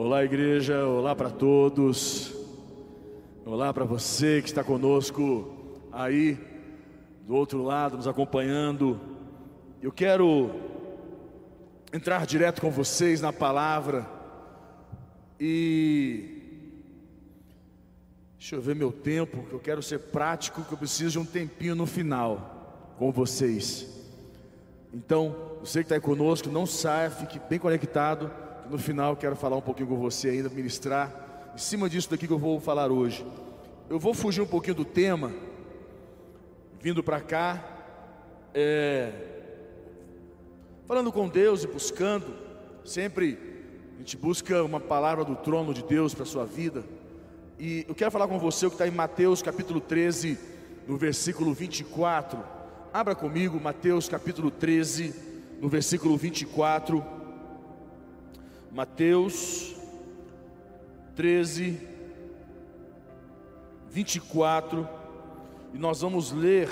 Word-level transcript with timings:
Olá, 0.00 0.22
igreja, 0.22 0.86
olá 0.86 1.12
para 1.12 1.28
todos. 1.28 2.32
Olá 3.44 3.74
para 3.74 3.84
você 3.84 4.40
que 4.40 4.46
está 4.46 4.62
conosco 4.62 5.76
aí 5.90 6.38
do 7.26 7.34
outro 7.34 7.64
lado, 7.64 7.96
nos 7.96 8.06
acompanhando. 8.06 9.00
Eu 9.82 9.90
quero 9.90 10.52
entrar 11.92 12.24
direto 12.26 12.60
com 12.60 12.70
vocês 12.70 13.20
na 13.20 13.32
palavra 13.32 14.08
e 15.40 16.42
deixa 18.38 18.54
eu 18.54 18.62
ver 18.62 18.76
meu 18.76 18.92
tempo, 18.92 19.42
que 19.48 19.52
eu 19.52 19.58
quero 19.58 19.82
ser 19.82 19.98
prático, 19.98 20.62
que 20.62 20.74
eu 20.74 20.78
preciso 20.78 21.10
de 21.10 21.18
um 21.18 21.24
tempinho 21.24 21.74
no 21.74 21.86
final 21.86 22.94
com 23.00 23.10
vocês. 23.10 23.84
Então, 24.94 25.34
você 25.58 25.80
que 25.80 25.86
está 25.86 25.96
aí 25.96 26.00
conosco, 26.00 26.48
não 26.50 26.66
saia, 26.66 27.10
fique 27.10 27.40
bem 27.50 27.58
conectado. 27.58 28.30
No 28.70 28.76
final 28.76 29.16
quero 29.16 29.34
falar 29.34 29.56
um 29.56 29.62
pouquinho 29.62 29.88
com 29.88 29.96
você 29.96 30.28
ainda, 30.28 30.50
ministrar 30.50 31.50
em 31.54 31.58
cima 31.58 31.88
disso 31.88 32.10
daqui 32.10 32.26
que 32.26 32.32
eu 32.32 32.38
vou 32.38 32.60
falar 32.60 32.90
hoje. 32.90 33.24
Eu 33.88 33.98
vou 33.98 34.12
fugir 34.12 34.42
um 34.42 34.46
pouquinho 34.46 34.74
do 34.74 34.84
tema, 34.84 35.32
vindo 36.78 37.02
para 37.02 37.18
cá, 37.18 37.64
é, 38.52 39.10
falando 40.86 41.10
com 41.10 41.26
Deus 41.26 41.64
e 41.64 41.66
buscando. 41.66 42.26
Sempre 42.84 43.38
a 43.96 43.98
gente 44.00 44.18
busca 44.18 44.62
uma 44.62 44.80
palavra 44.80 45.24
do 45.24 45.34
trono 45.34 45.72
de 45.72 45.82
Deus 45.82 46.12
para 46.12 46.24
a 46.24 46.26
sua 46.26 46.44
vida. 46.44 46.84
E 47.58 47.86
eu 47.88 47.94
quero 47.94 48.10
falar 48.10 48.28
com 48.28 48.38
você 48.38 48.66
o 48.66 48.70
que 48.70 48.74
está 48.74 48.86
em 48.86 48.90
Mateus 48.90 49.40
capítulo 49.40 49.80
13, 49.80 50.38
no 50.86 50.98
versículo 50.98 51.54
24. 51.54 52.38
Abra 52.92 53.14
comigo 53.14 53.58
Mateus 53.58 54.10
capítulo 54.10 54.50
13, 54.50 55.14
no 55.58 55.70
versículo 55.70 56.18
24. 56.18 57.17
Mateus 58.78 59.74
13, 61.16 61.80
24. 63.90 64.88
E 65.74 65.78
nós 65.78 66.00
vamos 66.00 66.30
ler 66.30 66.68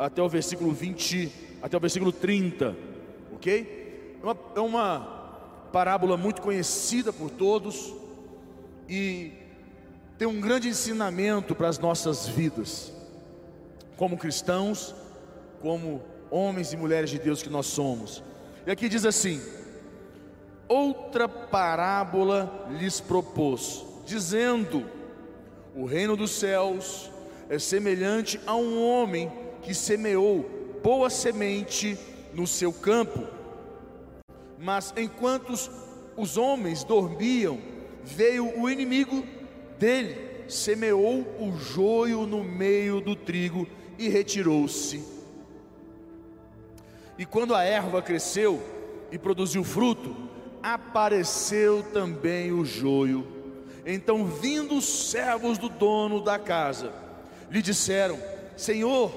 até 0.00 0.20
o 0.20 0.28
versículo 0.28 0.72
20, 0.72 1.30
até 1.62 1.76
o 1.76 1.80
versículo 1.80 2.10
30, 2.10 2.76
ok? 3.34 4.18
É 4.20 4.24
uma, 4.24 4.36
é 4.56 4.60
uma 4.60 5.68
parábola 5.72 6.16
muito 6.16 6.42
conhecida 6.42 7.12
por 7.12 7.30
todos 7.30 7.94
e 8.88 9.30
tem 10.18 10.26
um 10.26 10.40
grande 10.40 10.66
ensinamento 10.66 11.54
para 11.54 11.68
as 11.68 11.78
nossas 11.78 12.26
vidas, 12.26 12.92
como 13.96 14.18
cristãos 14.18 14.92
como 15.60 16.02
homens 16.32 16.72
e 16.72 16.76
mulheres 16.76 17.10
de 17.10 17.20
Deus 17.20 17.44
que 17.44 17.48
nós 17.48 17.66
somos. 17.66 18.24
E 18.66 18.72
aqui 18.72 18.88
diz 18.88 19.06
assim: 19.06 19.40
outra 20.72 21.28
parábola 21.28 22.66
lhes 22.70 23.00
propôs, 23.00 23.84
dizendo: 24.06 24.86
O 25.76 25.84
reino 25.84 26.16
dos 26.16 26.30
céus 26.30 27.10
é 27.50 27.58
semelhante 27.58 28.40
a 28.46 28.56
um 28.56 28.82
homem 28.82 29.30
que 29.60 29.74
semeou 29.74 30.48
boa 30.82 31.10
semente 31.10 31.98
no 32.32 32.46
seu 32.46 32.72
campo. 32.72 33.26
Mas 34.58 34.94
enquanto 34.96 35.52
os 36.16 36.36
homens 36.36 36.84
dormiam, 36.84 37.58
veio 38.02 38.58
o 38.58 38.70
inimigo 38.70 39.24
dele, 39.78 40.44
semeou 40.48 41.20
o 41.38 41.56
joio 41.56 42.26
no 42.26 42.42
meio 42.42 43.00
do 43.00 43.14
trigo 43.14 43.66
e 43.98 44.08
retirou-se. 44.08 45.02
E 47.18 47.26
quando 47.26 47.54
a 47.54 47.62
erva 47.62 48.00
cresceu 48.00 48.62
e 49.10 49.18
produziu 49.18 49.62
fruto, 49.62 50.31
apareceu 50.62 51.82
também 51.92 52.52
o 52.52 52.64
joio. 52.64 53.26
Então, 53.84 54.26
vindo 54.26 54.76
os 54.76 55.10
servos 55.10 55.58
do 55.58 55.68
dono 55.68 56.20
da 56.20 56.38
casa, 56.38 56.92
lhe 57.50 57.60
disseram: 57.60 58.18
Senhor, 58.56 59.12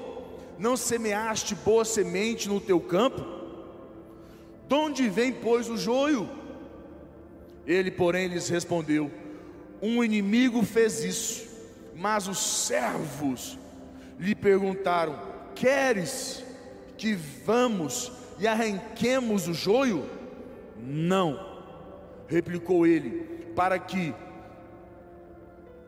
não 0.58 0.76
semeaste 0.76 1.54
boa 1.54 1.84
semente 1.84 2.48
no 2.48 2.60
teu 2.60 2.80
campo? 2.80 3.24
De 4.68 4.74
onde 4.74 5.08
vem, 5.08 5.32
pois, 5.32 5.70
o 5.70 5.76
joio? 5.76 6.28
Ele, 7.66 7.90
porém, 7.90 8.26
lhes 8.26 8.48
respondeu: 8.48 9.10
Um 9.80 10.02
inimigo 10.02 10.62
fez 10.64 11.04
isso. 11.04 11.46
Mas 11.94 12.28
os 12.28 12.38
servos 12.38 13.56
lhe 14.18 14.34
perguntaram: 14.34 15.18
Queres 15.54 16.44
que 16.98 17.14
vamos 17.14 18.12
e 18.38 18.46
arranquemos 18.46 19.46
o 19.46 19.54
joio? 19.54 20.15
Não, 20.78 21.38
replicou 22.28 22.86
ele, 22.86 23.50
para 23.54 23.78
que 23.78 24.14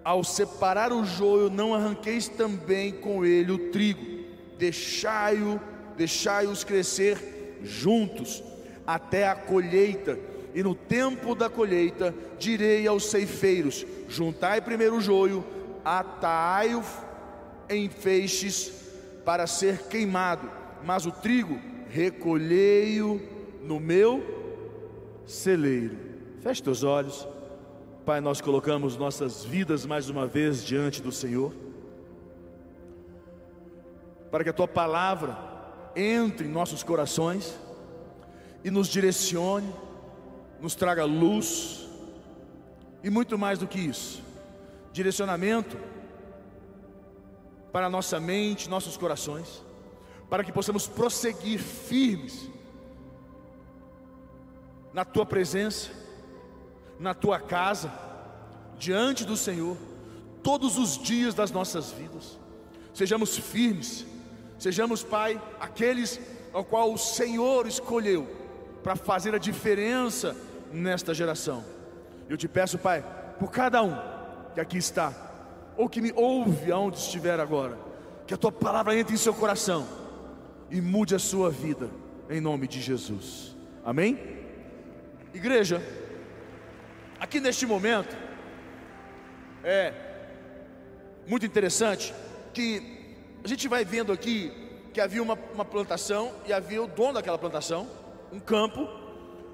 ao 0.04 0.25
separar 0.25 0.93
o 0.93 1.04
joio 1.04 1.50
não 1.50 1.75
arranqueis 1.75 2.28
também 2.28 2.93
com 2.93 3.25
ele 3.25 3.53
o 3.53 3.71
trigo, 3.71 4.25
deixai-o, 4.59 5.60
deixai-os 5.97 6.65
crescer 6.65 7.59
juntos 7.62 8.43
até 8.87 9.28
a 9.28 9.34
colheita, 9.34 10.19
e 10.54 10.62
no 10.62 10.75
tempo 10.75 11.34
da 11.34 11.50
colheita 11.50 12.15
direi 12.38 12.87
aos 12.87 13.10
ceifeiros: 13.10 13.84
juntai 14.09 14.60
primeiro 14.60 14.97
o 14.97 15.00
joio, 15.00 15.44
atai-o 15.84 16.82
em 17.69 17.88
feixes 17.88 18.72
para 19.25 19.47
ser 19.47 19.82
queimado 19.88 20.59
mas 20.82 21.06
o 21.06 21.12
trigo 21.12 21.59
recolhei-o 21.91 23.20
no 23.62 23.81
meu 23.81 24.38
celeiro. 25.28 25.97
Feche 26.41 26.62
teus 26.62 26.83
olhos. 26.83 27.27
Pai, 28.05 28.21
nós 28.21 28.41
colocamos 28.41 28.97
nossas 28.97 29.44
vidas 29.44 29.84
mais 29.84 30.09
uma 30.09 30.27
vez 30.27 30.65
diante 30.65 31.03
do 31.03 31.12
Senhor. 31.12 31.55
Para 34.31 34.43
que 34.43 34.50
a 34.50 34.53
tua 34.53 34.67
palavra 34.67 35.37
entre 35.94 36.47
em 36.47 36.50
nossos 36.50 36.83
corações 36.83 37.59
e 38.65 38.71
nos 38.71 38.88
direcione, 38.88 39.72
nos 40.61 40.75
traga 40.75 41.05
luz 41.05 41.88
e 43.05 43.11
muito 43.11 43.38
mais 43.38 43.59
do 43.59 43.67
que 43.67 43.78
isso. 43.78 44.22
Direcionamento 44.93 45.77
para 47.71 47.88
nossa 47.88 48.19
mente, 48.19 48.69
nossos 48.69 48.97
corações 48.97 49.62
para 50.28 50.44
que 50.44 50.53
possamos 50.53 50.87
prosseguir 50.87 51.59
firmes 51.59 52.50
na 54.99 55.05
tua 55.05 55.25
presença, 55.25 55.91
na 56.99 57.15
tua 57.15 57.39
casa, 57.39 57.89
diante 58.77 59.25
do 59.25 59.37
Senhor, 59.37 59.77
todos 60.43 60.77
os 60.77 60.99
dias 60.99 61.35
das 61.35 61.53
nossas 61.53 61.93
vidas. 61.93 62.37
Sejamos 62.93 63.39
firmes, 63.39 64.05
sejamos, 64.59 65.05
Pai, 65.05 65.41
aqueles 65.61 66.19
ao 66.53 66.65
qual 66.65 66.93
o 66.93 66.99
Senhor 66.99 67.65
escolheu 67.69 68.27
para 68.83 68.97
fazer 68.97 69.37
a 69.37 69.39
diferença 69.39 70.37
nesta 70.73 71.15
geração. 71.15 71.65
Eu 72.29 72.37
te 72.37 72.49
peço, 72.49 72.77
Pai, 72.77 73.05
por 73.39 73.53
cada 73.53 73.81
um 73.81 73.97
que 74.53 74.61
aqui 74.61 74.79
está, 74.79 75.13
ou 75.77 75.89
que 75.89 76.01
me 76.01 76.13
ouve 76.17 76.73
aonde 76.73 76.99
estiver 76.99 77.39
agora, 77.39 77.79
que 78.27 78.35
a 78.35 78.37
tua 78.37 78.51
palavra 78.51 78.99
entre 78.99 79.15
em 79.15 79.17
seu 79.17 79.33
coração 79.33 79.87
e 80.69 80.81
mude 80.81 81.15
a 81.15 81.21
sua 81.21 81.51
vida, 81.51 81.89
em 82.29 82.41
nome 82.41 82.67
de 82.67 82.81
Jesus. 82.81 83.57
Amém? 83.85 84.38
Igreja, 85.38 85.81
aqui 87.21 87.38
neste 87.38 87.65
momento, 87.65 88.16
é 89.62 89.94
muito 91.28 91.47
interessante 91.47 92.12
que 92.53 92.82
a 93.44 93.47
gente 93.47 93.69
vai 93.69 93.84
vendo 93.84 94.12
aqui 94.12 94.53
que 94.93 95.00
havia 95.00 95.22
uma, 95.22 95.38
uma 95.54 95.65
plantação 95.65 96.32
e 96.44 96.53
havia 96.53 96.82
o 96.82 96.88
dono 96.88 97.12
daquela 97.12 97.38
plantação, 97.38 97.88
um 98.32 98.41
campo, 98.41 98.88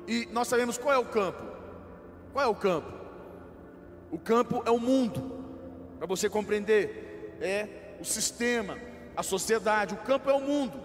e 0.08 0.26
nós 0.32 0.48
sabemos 0.48 0.78
qual 0.78 0.94
é 0.94 0.98
o 0.98 1.04
campo. 1.04 1.44
Qual 2.32 2.42
é 2.42 2.48
o 2.48 2.54
campo? 2.54 2.90
O 4.10 4.18
campo 4.18 4.62
é 4.64 4.70
o 4.70 4.80
mundo, 4.80 5.44
para 5.98 6.06
você 6.06 6.30
compreender, 6.30 7.36
é 7.42 7.96
o 8.00 8.06
sistema, 8.06 8.78
a 9.14 9.22
sociedade, 9.22 9.92
o 9.92 9.98
campo 9.98 10.30
é 10.30 10.32
o 10.32 10.40
mundo. 10.40 10.80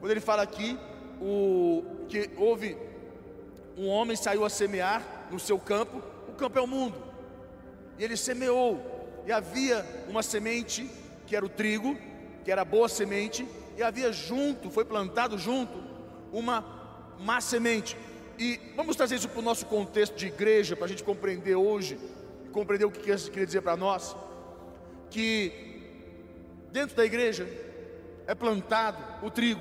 Quando 0.00 0.10
ele 0.10 0.20
fala 0.20 0.42
aqui 0.42 0.78
o, 1.18 1.82
que 2.10 2.28
houve 2.36 2.76
um 3.76 3.88
homem 3.88 4.16
saiu 4.16 4.44
a 4.44 4.50
semear 4.50 5.02
no 5.30 5.38
seu 5.38 5.58
campo, 5.58 6.02
o 6.28 6.32
campo 6.32 6.58
é 6.58 6.62
o 6.62 6.66
mundo. 6.66 7.02
E 7.98 8.04
ele 8.04 8.16
semeou, 8.16 9.22
e 9.26 9.32
havia 9.32 9.84
uma 10.08 10.22
semente 10.22 10.90
que 11.26 11.34
era 11.34 11.44
o 11.44 11.48
trigo, 11.48 11.96
que 12.44 12.52
era 12.52 12.64
boa 12.64 12.88
semente, 12.88 13.46
e 13.76 13.82
havia 13.82 14.12
junto, 14.12 14.70
foi 14.70 14.84
plantado 14.84 15.38
junto, 15.38 15.82
uma 16.32 16.64
má 17.18 17.40
semente. 17.40 17.96
E 18.38 18.60
vamos 18.76 18.96
trazer 18.96 19.16
isso 19.16 19.28
para 19.28 19.38
o 19.38 19.42
nosso 19.42 19.66
contexto 19.66 20.16
de 20.16 20.26
igreja, 20.26 20.76
para 20.76 20.86
a 20.86 20.88
gente 20.88 21.04
compreender 21.04 21.54
hoje, 21.54 21.98
compreender 22.52 22.84
o 22.84 22.90
que 22.90 23.00
queria 23.00 23.46
dizer 23.46 23.62
para 23.62 23.76
nós, 23.76 24.16
que 25.10 25.52
dentro 26.70 26.96
da 26.96 27.04
igreja 27.04 27.48
é 28.26 28.34
plantado 28.34 28.98
o 29.24 29.30
trigo, 29.30 29.60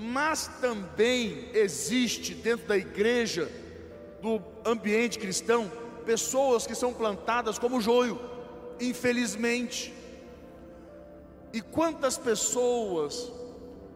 mas 0.00 0.48
também 0.60 1.50
existe 1.52 2.34
dentro 2.34 2.66
da 2.66 2.76
igreja 2.76 3.50
do 4.22 4.40
ambiente 4.64 5.18
cristão 5.18 5.70
pessoas 6.06 6.66
que 6.66 6.74
são 6.74 6.92
plantadas 6.92 7.58
como 7.58 7.80
joio, 7.80 8.18
infelizmente. 8.80 9.94
E 11.52 11.60
quantas 11.60 12.16
pessoas 12.16 13.30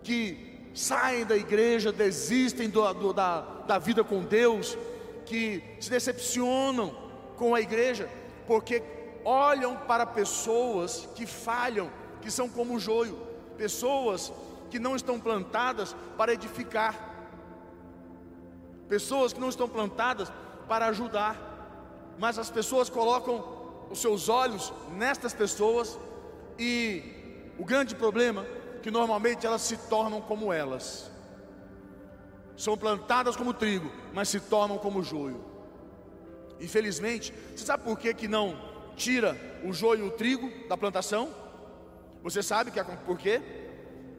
que 0.03 0.69
saem 0.75 1.25
da 1.25 1.37
igreja, 1.37 1.91
desistem 1.91 2.69
do, 2.69 2.93
do, 2.93 3.13
da, 3.13 3.41
da 3.67 3.79
vida 3.79 4.05
com 4.05 4.23
Deus, 4.23 4.77
que 5.25 5.63
se 5.81 5.89
decepcionam 5.89 6.95
com 7.37 7.55
a 7.55 7.61
igreja, 7.61 8.11
porque 8.47 8.83
olham 9.25 9.75
para 9.77 10.05
pessoas 10.05 11.09
que 11.15 11.25
falham, 11.25 11.91
que 12.21 12.31
são 12.31 12.49
como 12.49 12.79
joio, 12.79 13.19
pessoas 13.57 14.31
que 14.75 14.79
não 14.81 14.97
estão 14.97 15.21
plantadas 15.21 15.95
para 16.19 16.35
edificar, 16.35 16.99
pessoas 18.89 19.33
que 19.33 19.39
não 19.39 19.49
estão 19.49 19.69
plantadas 19.69 20.33
para 20.67 20.87
ajudar, 20.87 22.17
mas 22.19 22.41
as 22.41 22.51
pessoas 22.51 22.91
colocam 22.91 23.37
os 23.89 24.01
seus 24.01 24.29
olhos 24.29 24.73
nestas 24.97 25.33
pessoas 25.33 25.97
e 26.59 27.05
o 27.57 27.65
grande 27.65 27.95
problema 27.95 28.45
é 28.75 28.79
que 28.81 28.91
normalmente 28.91 29.47
elas 29.47 29.63
se 29.63 29.77
tornam 29.77 30.21
como 30.21 30.53
elas. 30.53 31.09
São 32.57 32.77
plantadas 32.77 33.37
como 33.37 33.55
trigo, 33.55 33.93
mas 34.13 34.29
se 34.29 34.41
tornam 34.41 34.77
como 34.77 35.05
joio. 35.05 35.41
Infelizmente, 36.59 37.33
você 37.55 37.65
sabe 37.65 37.85
por 37.85 37.97
que, 37.97 38.13
que 38.13 38.27
não 38.27 38.59
tira 38.97 39.39
o 39.63 39.73
joio 39.73 40.07
e 40.07 40.09
o 40.09 40.11
trigo 40.11 40.51
da 40.69 40.77
plantação? 40.77 41.33
Você 42.25 42.43
sabe 42.43 42.73
que 42.73 42.81
é 42.81 42.83
por 42.83 43.17
quê? 43.17 43.64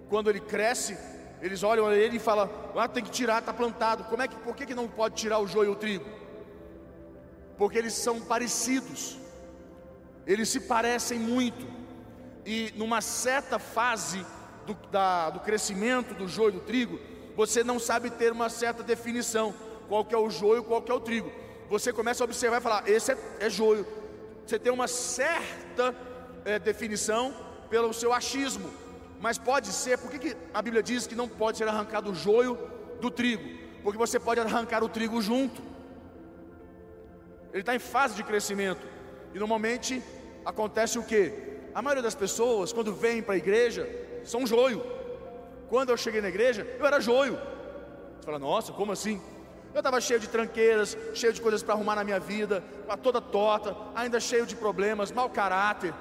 Quando 0.09 0.29
ele 0.29 0.39
cresce, 0.39 0.97
eles 1.41 1.63
olham 1.63 1.91
ele 1.91 2.17
e 2.17 2.19
falam: 2.19 2.49
Ah, 2.75 2.87
tem 2.87 3.03
que 3.03 3.11
tirar, 3.11 3.39
está 3.39 3.53
plantado. 3.53 4.03
Como 4.05 4.21
é 4.21 4.27
que, 4.27 4.35
por 4.35 4.55
que, 4.55 4.65
que 4.65 4.75
não 4.75 4.87
pode 4.87 5.15
tirar 5.15 5.39
o 5.39 5.47
joio 5.47 5.69
e 5.69 5.73
o 5.73 5.75
trigo? 5.75 6.05
Porque 7.57 7.77
eles 7.77 7.93
são 7.93 8.19
parecidos, 8.19 9.17
eles 10.27 10.49
se 10.49 10.61
parecem 10.61 11.19
muito, 11.19 11.65
e 12.45 12.73
numa 12.75 13.01
certa 13.01 13.57
fase 13.57 14.25
do, 14.65 14.73
da, 14.91 15.29
do 15.29 15.39
crescimento 15.39 16.13
do 16.13 16.27
joio 16.27 16.49
e 16.49 16.53
do 16.53 16.59
trigo, 16.59 16.99
você 17.35 17.63
não 17.63 17.79
sabe 17.79 18.09
ter 18.09 18.31
uma 18.31 18.49
certa 18.49 18.83
definição, 18.83 19.53
qual 19.87 20.03
que 20.03 20.13
é 20.13 20.17
o 20.17 20.29
joio, 20.29 20.63
qual 20.63 20.81
que 20.81 20.91
é 20.91 20.95
o 20.95 20.99
trigo. 20.99 21.31
Você 21.69 21.93
começa 21.93 22.23
a 22.23 22.25
observar 22.25 22.57
e 22.57 22.61
falar: 22.61 22.89
esse 22.89 23.11
é, 23.11 23.17
é 23.39 23.49
joio. 23.49 23.85
Você 24.45 24.59
tem 24.59 24.71
uma 24.71 24.87
certa 24.87 25.95
é, 26.43 26.59
definição 26.59 27.33
pelo 27.69 27.93
seu 27.93 28.13
achismo 28.13 28.84
mas 29.21 29.37
pode 29.37 29.67
ser, 29.67 29.97
por 29.97 30.11
que, 30.11 30.19
que 30.19 30.37
a 30.53 30.61
Bíblia 30.61 30.83
diz 30.83 31.07
que 31.07 31.15
não 31.15 31.27
pode 31.27 31.57
ser 31.57 31.67
arrancado 31.67 32.11
o 32.11 32.15
joio 32.15 32.57
do 32.99 33.09
trigo? 33.09 33.43
Porque 33.83 33.97
você 33.97 34.19
pode 34.19 34.39
arrancar 34.39 34.83
o 34.83 34.89
trigo 34.89 35.21
junto. 35.21 35.61
Ele 37.51 37.61
está 37.61 37.75
em 37.75 37.79
fase 37.79 38.15
de 38.15 38.23
crescimento. 38.23 38.85
E 39.33 39.39
normalmente 39.39 40.03
acontece 40.45 40.99
o 40.99 41.03
que? 41.03 41.33
A 41.73 41.81
maioria 41.81 42.03
das 42.03 42.15
pessoas, 42.15 42.71
quando 42.71 42.93
vem 42.93 43.21
para 43.21 43.35
a 43.35 43.37
igreja, 43.37 43.87
são 44.23 44.45
joio. 44.45 44.83
Quando 45.69 45.89
eu 45.89 45.97
cheguei 45.97 46.21
na 46.21 46.29
igreja, 46.29 46.67
eu 46.79 46.85
era 46.85 46.99
joio. 46.99 47.35
Você 47.35 48.25
fala, 48.25 48.39
nossa, 48.39 48.73
como 48.73 48.91
assim? 48.91 49.21
Eu 49.73 49.79
estava 49.79 49.99
cheio 49.99 50.19
de 50.19 50.29
tranqueiras, 50.29 50.97
cheio 51.13 51.33
de 51.33 51.41
coisas 51.41 51.61
para 51.61 51.73
arrumar 51.73 51.95
na 51.95 52.03
minha 52.03 52.19
vida, 52.19 52.63
toda 53.03 53.19
torta, 53.19 53.75
ainda 53.93 54.19
cheio 54.21 54.45
de 54.45 54.55
problemas, 54.55 55.11
mau 55.11 55.29
caráter. 55.29 55.93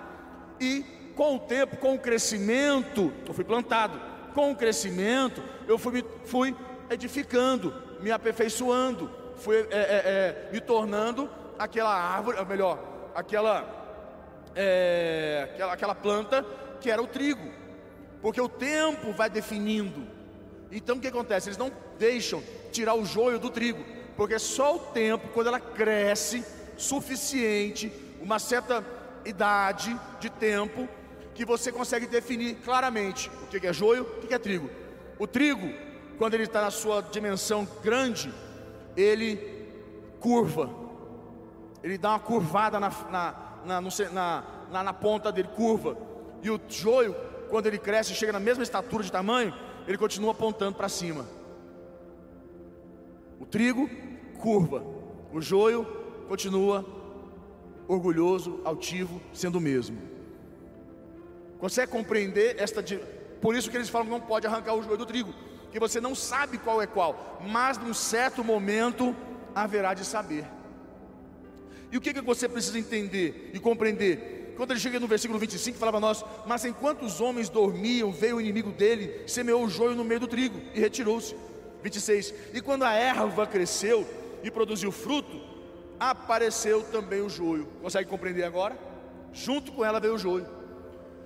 E 0.61 0.85
com 1.15 1.37
o 1.37 1.39
tempo, 1.39 1.77
com 1.77 1.95
o 1.95 1.99
crescimento, 1.99 3.13
eu 3.27 3.35
fui 3.35 3.45
plantado, 3.45 4.01
com 4.35 4.51
o 4.51 4.57
crescimento, 4.57 5.43
eu 5.67 5.79
fui, 5.79 6.05
fui 6.25 6.57
edificando, 6.91 7.75
me 8.01 8.11
aperfeiçoando, 8.11 9.11
fui 9.37 9.57
é, 9.57 9.63
é, 9.63 9.69
é, 9.71 10.49
me 10.53 10.61
tornando 10.61 11.31
aquela 11.59 11.95
árvore, 11.95 12.39
ou 12.39 12.47
melhor, 12.47 12.79
aquela, 13.15 13.65
é, 14.55 15.49
aquela, 15.53 15.73
aquela 15.73 15.95
planta 15.95 16.45
que 16.81 16.91
era 16.91 17.01
o 17.01 17.07
trigo, 17.07 17.49
porque 18.21 18.41
o 18.41 18.49
tempo 18.49 19.13
vai 19.13 19.31
definindo. 19.31 20.07
Então 20.71 20.97
o 20.97 21.01
que 21.01 21.09
acontece? 21.09 21.49
Eles 21.49 21.59
não 21.59 21.71
deixam 21.99 22.43
tirar 22.73 22.95
o 22.95 23.05
joio 23.05 23.39
do 23.39 23.51
trigo, 23.51 23.85
porque 24.17 24.39
só 24.39 24.77
o 24.77 24.79
tempo, 24.79 25.29
quando 25.29 25.47
ela 25.47 25.61
cresce 25.61 26.45
suficiente, 26.77 27.93
uma 28.21 28.39
certa 28.39 28.85
idade 29.25 29.99
de 30.19 30.29
tempo, 30.29 30.89
que 31.35 31.45
você 31.45 31.73
consegue 31.73 32.07
definir 32.07 32.57
claramente 32.57 33.31
o 33.43 33.47
que 33.47 33.67
é 33.67 33.73
joio, 33.73 34.05
o 34.05 34.27
que 34.27 34.33
é 34.33 34.39
trigo. 34.39 34.71
O 35.19 35.27
trigo, 35.27 35.69
quando 36.17 36.35
ele 36.35 36.45
está 36.45 36.63
na 36.63 36.71
sua 36.71 37.03
dimensão 37.03 37.67
grande, 37.83 38.33
ele 38.97 39.37
curva, 40.21 40.71
ele 41.83 41.99
dá 41.99 42.11
uma 42.11 42.21
curvada 42.21 42.79
na, 42.79 42.91
na, 43.11 43.81
na, 43.81 44.45
na, 44.71 44.83
na, 44.83 44.93
ponta 44.93 45.31
dele, 45.33 45.49
curva. 45.49 45.97
E 46.43 46.51
o 46.51 46.61
joio, 46.69 47.15
quando 47.51 47.67
ele 47.67 47.79
cresce 47.79 48.13
e 48.13 48.15
chega 48.15 48.33
na 48.33 48.41
mesma 48.41 48.63
estatura 48.63 49.03
de 49.03 49.13
tamanho, 49.13 49.53
ele 49.87 49.99
continua 49.99 50.31
apontando 50.31 50.77
para 50.77 50.89
cima. 50.89 51.27
O 53.41 53.45
trigo 53.45 53.91
curva, 54.39 54.85
o 55.33 55.41
joio 55.41 55.85
continua 56.29 56.85
orgulhoso, 57.87 58.61
altivo, 58.65 59.21
sendo 59.33 59.59
o 59.59 59.61
mesmo. 59.61 60.14
Consegue 61.65 61.91
compreender 61.91 62.57
esta. 62.59 62.85
Por 63.41 63.57
isso 63.57 63.71
que 63.71 63.77
eles 63.79 63.89
falam 63.89 64.07
que 64.07 64.13
não 64.13 64.21
pode 64.21 64.47
arrancar 64.47 64.75
o 64.75 64.83
joio 64.83 64.99
do 64.99 65.07
trigo, 65.07 65.33
que 65.73 65.81
você 65.81 65.99
não 65.99 66.15
sabe 66.15 66.59
qual 66.59 66.83
é 66.83 66.87
qual, 66.87 67.41
mas 67.41 67.79
num 67.79 67.95
certo 67.95 68.45
momento 68.45 69.17
haverá 69.55 69.95
de 69.95 70.05
saber. 70.05 70.45
E 71.91 71.97
o 71.97 72.03
que, 72.03 72.13
que 72.13 72.21
você 72.21 72.47
precisa 72.47 72.79
entender 72.79 73.51
e 73.55 73.59
compreender? 73.59 74.53
Quando 74.59 74.73
ele 74.73 74.79
chega 74.79 75.01
no 75.01 75.07
versículo 75.07 75.39
25, 75.39 75.79
falava 75.79 75.99
nós, 75.99 76.23
mas 76.45 76.67
enquanto 76.67 77.03
os 77.03 77.19
homens 77.23 77.49
dormiam, 77.49 78.13
veio 78.13 78.37
o 78.37 78.41
inimigo 78.43 78.71
dele, 78.71 79.27
semeou 79.27 79.65
o 79.65 79.71
joio 79.71 79.95
no 79.95 80.05
meio 80.05 80.21
do 80.21 80.27
trigo 80.27 80.61
e 80.75 80.81
retirou-se. 80.81 81.35
26. 81.83 82.35
E 82.53 82.61
quando 82.61 82.83
a 82.83 82.93
erva 82.93 83.47
cresceu 83.47 84.07
e 84.43 84.51
produziu 84.51 84.93
fruto, 84.93 85.41
apareceu 85.99 86.83
também 86.83 87.23
o 87.23 87.31
joio. 87.31 87.67
Consegue 87.81 88.11
compreender 88.11 88.45
agora? 88.45 88.77
Junto 89.33 89.73
com 89.73 89.83
ela 89.83 89.99
veio 89.99 90.17
o 90.17 90.19
joio. 90.19 90.54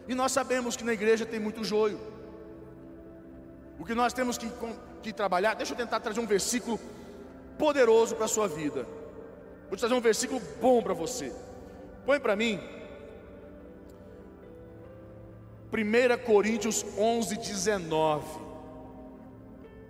E 0.08 0.14
nós 0.14 0.32
sabemos 0.32 0.74
que 0.74 0.82
na 0.82 0.94
igreja 0.94 1.26
tem 1.26 1.38
muito 1.38 1.62
joio. 1.62 2.00
O 3.78 3.84
que 3.84 3.94
nós 3.94 4.12
temos 4.12 4.38
que, 4.38 4.50
que 5.02 5.12
trabalhar, 5.12 5.54
deixa 5.54 5.74
eu 5.74 5.76
tentar 5.76 6.00
trazer 6.00 6.18
um 6.18 6.26
versículo 6.26 6.80
poderoso 7.58 8.16
para 8.16 8.24
a 8.24 8.28
sua 8.28 8.48
vida. 8.48 8.86
Vou 9.68 9.76
te 9.76 9.80
trazer 9.80 9.94
um 9.94 10.00
versículo 10.00 10.40
bom 10.60 10.82
para 10.82 10.94
você. 10.94 11.30
Põe 12.06 12.18
para 12.18 12.34
mim. 12.34 12.58
1 15.70 16.24
Coríntios 16.24 16.84
11, 16.96 17.36
19. 17.36 18.24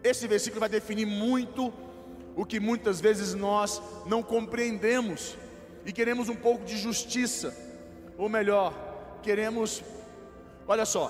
Esse 0.02 0.26
versículo 0.26 0.58
vai 0.58 0.68
definir 0.68 1.06
muito 1.06 1.72
o 2.34 2.44
que 2.44 2.58
muitas 2.58 3.00
vezes 3.00 3.34
nós 3.34 3.80
não 4.04 4.22
compreendemos 4.22 5.36
e 5.86 5.92
queremos 5.92 6.28
um 6.28 6.34
pouco 6.34 6.64
de 6.64 6.76
justiça, 6.76 7.56
ou 8.16 8.28
melhor, 8.28 8.74
queremos 9.22 9.82
Olha 10.68 10.84
só, 10.84 11.06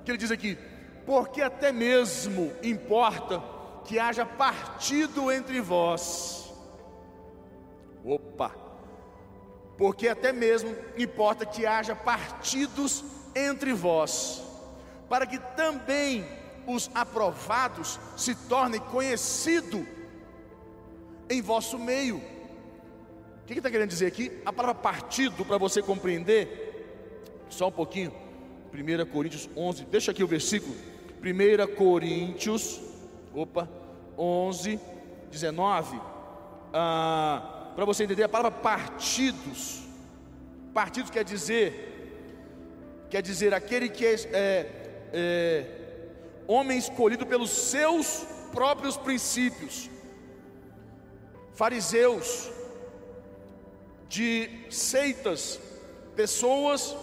o 0.00 0.02
que 0.02 0.10
ele 0.10 0.18
diz 0.18 0.30
aqui: 0.30 0.56
porque 1.04 1.42
até 1.42 1.70
mesmo 1.70 2.50
importa 2.62 3.42
que 3.84 3.98
haja 3.98 4.24
partido 4.24 5.30
entre 5.30 5.60
vós. 5.60 6.50
Opa! 8.02 8.50
Porque 9.76 10.08
até 10.08 10.32
mesmo 10.32 10.74
importa 10.96 11.44
que 11.44 11.66
haja 11.66 11.94
partidos 11.94 13.04
entre 13.34 13.74
vós, 13.74 14.42
para 15.08 15.26
que 15.26 15.38
também 15.54 16.26
os 16.66 16.90
aprovados 16.94 18.00
se 18.16 18.34
tornem 18.34 18.80
conhecidos 18.80 19.86
em 21.28 21.42
vosso 21.42 21.78
meio. 21.78 22.16
O 22.16 23.46
que 23.46 23.54
está 23.54 23.70
querendo 23.70 23.90
dizer 23.90 24.06
aqui? 24.06 24.32
A 24.44 24.52
palavra 24.52 24.74
partido, 24.74 25.44
para 25.44 25.58
você 25.58 25.80
compreender, 25.82 27.44
só 27.48 27.68
um 27.68 27.72
pouquinho 27.72 28.27
1 28.72 29.06
Coríntios 29.10 29.48
11, 29.56 29.84
deixa 29.86 30.10
aqui 30.10 30.22
o 30.22 30.26
versículo. 30.26 30.74
1 31.22 31.74
Coríntios, 31.74 32.80
opa, 33.34 33.68
11, 34.16 34.78
19. 35.30 36.00
Ah, 36.72 37.72
Para 37.74 37.84
você 37.84 38.04
entender 38.04 38.24
a 38.24 38.28
palavra 38.28 38.58
partidos. 38.58 39.82
Partidos 40.74 41.10
quer 41.10 41.24
dizer, 41.24 43.06
quer 43.10 43.22
dizer 43.22 43.54
aquele 43.54 43.88
que 43.88 44.04
é, 44.04 44.14
é, 44.32 44.70
é 45.12 45.66
homem 46.46 46.78
escolhido 46.78 47.26
pelos 47.26 47.50
seus 47.50 48.26
próprios 48.52 48.96
princípios. 48.96 49.90
Fariseus, 51.54 52.50
de 54.08 54.48
seitas, 54.70 55.60
pessoas 56.14 56.96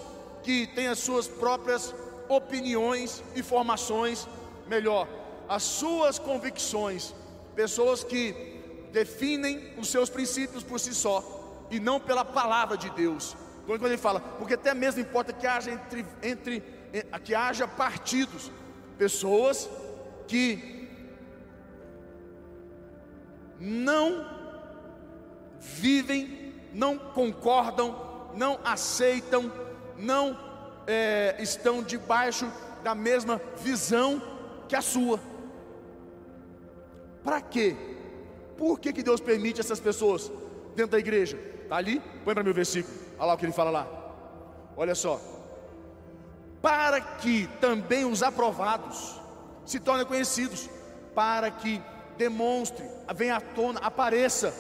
que 0.46 0.68
tem 0.68 0.88
as 0.88 1.00
suas 1.00 1.28
próprias 1.28 1.94
opiniões 2.30 3.24
e 3.36 3.42
formações, 3.42 4.28
melhor, 4.68 5.08
as 5.50 5.64
suas 5.64 6.20
convicções, 6.20 7.16
pessoas 7.56 8.04
que 8.04 8.22
definem 8.92 9.74
os 9.80 9.88
seus 9.90 10.08
princípios 10.08 10.64
por 10.64 10.80
si 10.80 10.94
só 10.94 11.66
e 11.72 11.80
não 11.80 12.00
pela 12.00 12.24
palavra 12.24 12.78
de 12.78 12.92
Deus. 12.92 13.36
Então, 13.64 13.76
quando 13.80 13.88
ele 13.88 13.98
fala, 13.98 14.20
porque 14.20 14.54
até 14.54 14.72
mesmo 14.76 15.02
importa 15.02 15.34
que 15.34 15.48
haja 15.48 15.72
entre, 15.72 16.06
entre 16.22 16.64
que 17.24 17.34
haja 17.34 17.68
partidos, 17.68 18.52
pessoas 19.00 19.68
que 20.28 20.88
não 23.60 24.30
vivem, 25.60 26.54
não 26.72 27.00
concordam, 27.00 28.30
não 28.36 28.60
aceitam, 28.64 29.52
não 29.98 30.38
é, 30.88 31.36
estão 31.40 31.82
debaixo 31.82 32.52
da 32.84 32.94
mesma 32.94 33.42
visão 33.58 34.22
que 34.68 34.76
a 34.76 34.82
sua. 34.82 35.20
Para 37.24 37.42
quê? 37.42 37.76
Por 38.58 38.80
que, 38.80 38.94
que 38.94 39.04
Deus 39.04 39.20
permite 39.20 39.60
essas 39.60 39.80
pessoas 39.80 40.32
dentro 40.76 40.92
da 40.92 41.00
igreja? 41.00 41.38
Está 41.64 41.78
ali? 41.78 42.02
Põe 42.24 42.34
para 42.34 42.44
mim 42.44 42.52
o 42.52 42.54
versículo. 42.54 42.96
Olha 43.18 43.28
lá 43.28 43.34
o 43.34 43.38
que 43.38 43.46
ele 43.46 43.54
fala 43.54 43.72
lá. 43.72 43.88
Olha 44.78 44.96
só. 44.96 45.20
Para 46.62 47.02
que 47.02 47.48
também 47.60 48.06
os 48.06 48.22
aprovados 48.24 49.20
se 49.66 49.80
tornem 49.80 50.06
conhecidos, 50.06 50.70
para 51.14 51.50
que 51.50 51.82
demonstre, 52.18 52.86
venha 53.16 53.38
à 53.38 53.42
tona, 53.42 53.80
apareça 53.80 54.54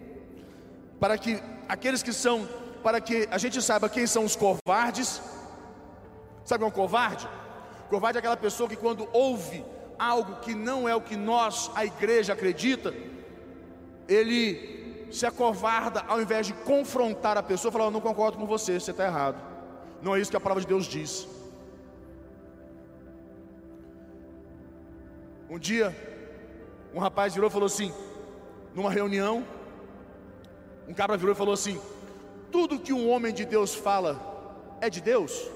para 1.00 1.18
que 1.18 1.42
aqueles 1.68 2.02
que 2.02 2.14
são, 2.14 2.48
para 2.84 3.00
que 3.00 3.28
a 3.32 3.38
gente 3.38 3.62
saiba 3.62 3.90
quem 3.90 4.06
são 4.08 4.26
os 4.26 4.36
covardes. 4.36 5.22
Sabe 6.44 6.64
um 6.64 6.72
covarde? 6.72 7.28
Covarde 7.90 8.18
é 8.18 8.20
aquela 8.20 8.38
pessoa 8.38 8.70
que 8.70 8.76
quando 8.76 9.08
ouve 9.14 9.64
algo 9.98 10.38
que 10.38 10.56
não 10.56 10.90
é 10.90 10.96
o 10.96 11.02
que 11.02 11.16
nós, 11.16 11.70
a 11.76 11.86
igreja, 11.86 12.34
acredita, 12.34 12.94
ele 14.08 15.08
se 15.12 15.26
acovarda 15.26 16.04
ao 16.08 16.22
invés 16.22 16.48
de 16.48 16.54
confrontar 16.54 17.38
a 17.38 17.44
pessoa, 17.44 17.72
falar: 17.72 17.86
Eu 17.86 17.92
não 17.92 18.02
concordo 18.02 18.38
com 18.38 18.46
você, 18.46 18.80
você 18.80 18.92
está 18.92 19.06
errado. 19.06 19.40
Não 20.02 20.16
é 20.16 20.20
isso 20.20 20.32
que 20.32 20.38
a 20.38 20.42
palavra 20.42 20.62
de 20.62 20.68
Deus 20.68 20.86
diz. 20.86 21.28
Um 25.50 25.60
dia, 25.60 25.96
um 26.94 27.00
rapaz 27.00 27.34
virou 27.34 27.50
e 27.50 27.52
falou 27.52 27.66
assim, 27.68 27.94
numa 28.74 28.90
reunião, 28.90 29.46
um 30.88 30.94
cabra 30.94 31.18
virou 31.18 31.34
e 31.34 31.38
falou 31.38 31.54
assim: 31.54 31.80
Tudo 32.52 32.80
que 32.80 32.92
um 32.92 33.10
homem 33.10 33.34
de 33.34 33.46
Deus 33.46 33.74
fala 33.74 34.20
é 34.82 34.90
de 34.90 35.00
Deus? 35.00 35.50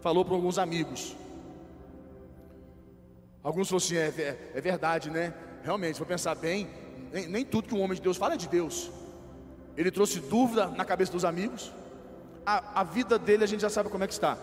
Falou 0.00 0.24
para 0.24 0.34
alguns 0.34 0.58
amigos. 0.58 1.14
Alguns 3.42 3.68
falaram 3.68 3.84
assim: 3.84 3.96
é, 3.96 4.08
é, 4.08 4.52
é 4.54 4.60
verdade, 4.60 5.10
né? 5.10 5.34
Realmente, 5.62 5.94
se 5.94 5.98
for 5.98 6.06
pensar 6.06 6.34
bem, 6.34 6.68
nem, 7.12 7.26
nem, 7.26 7.44
tudo 7.44 7.68
que 7.68 7.74
um 7.74 7.82
homem 7.82 7.96
de 7.96 8.02
Deus 8.02 8.16
fala 8.16 8.34
é 8.34 8.36
de 8.36 8.48
Deus. 8.48 8.90
Ele 9.76 9.90
trouxe 9.90 10.20
dúvida 10.20 10.68
na 10.68 10.84
cabeça 10.84 11.12
dos 11.12 11.24
amigos. 11.24 11.72
A, 12.46 12.80
a 12.80 12.84
vida 12.84 13.18
dele 13.18 13.44
a 13.44 13.46
gente 13.46 13.60
já 13.60 13.70
sabe 13.70 13.90
como 13.90 14.04
é 14.04 14.06
que 14.06 14.12
está. 14.12 14.38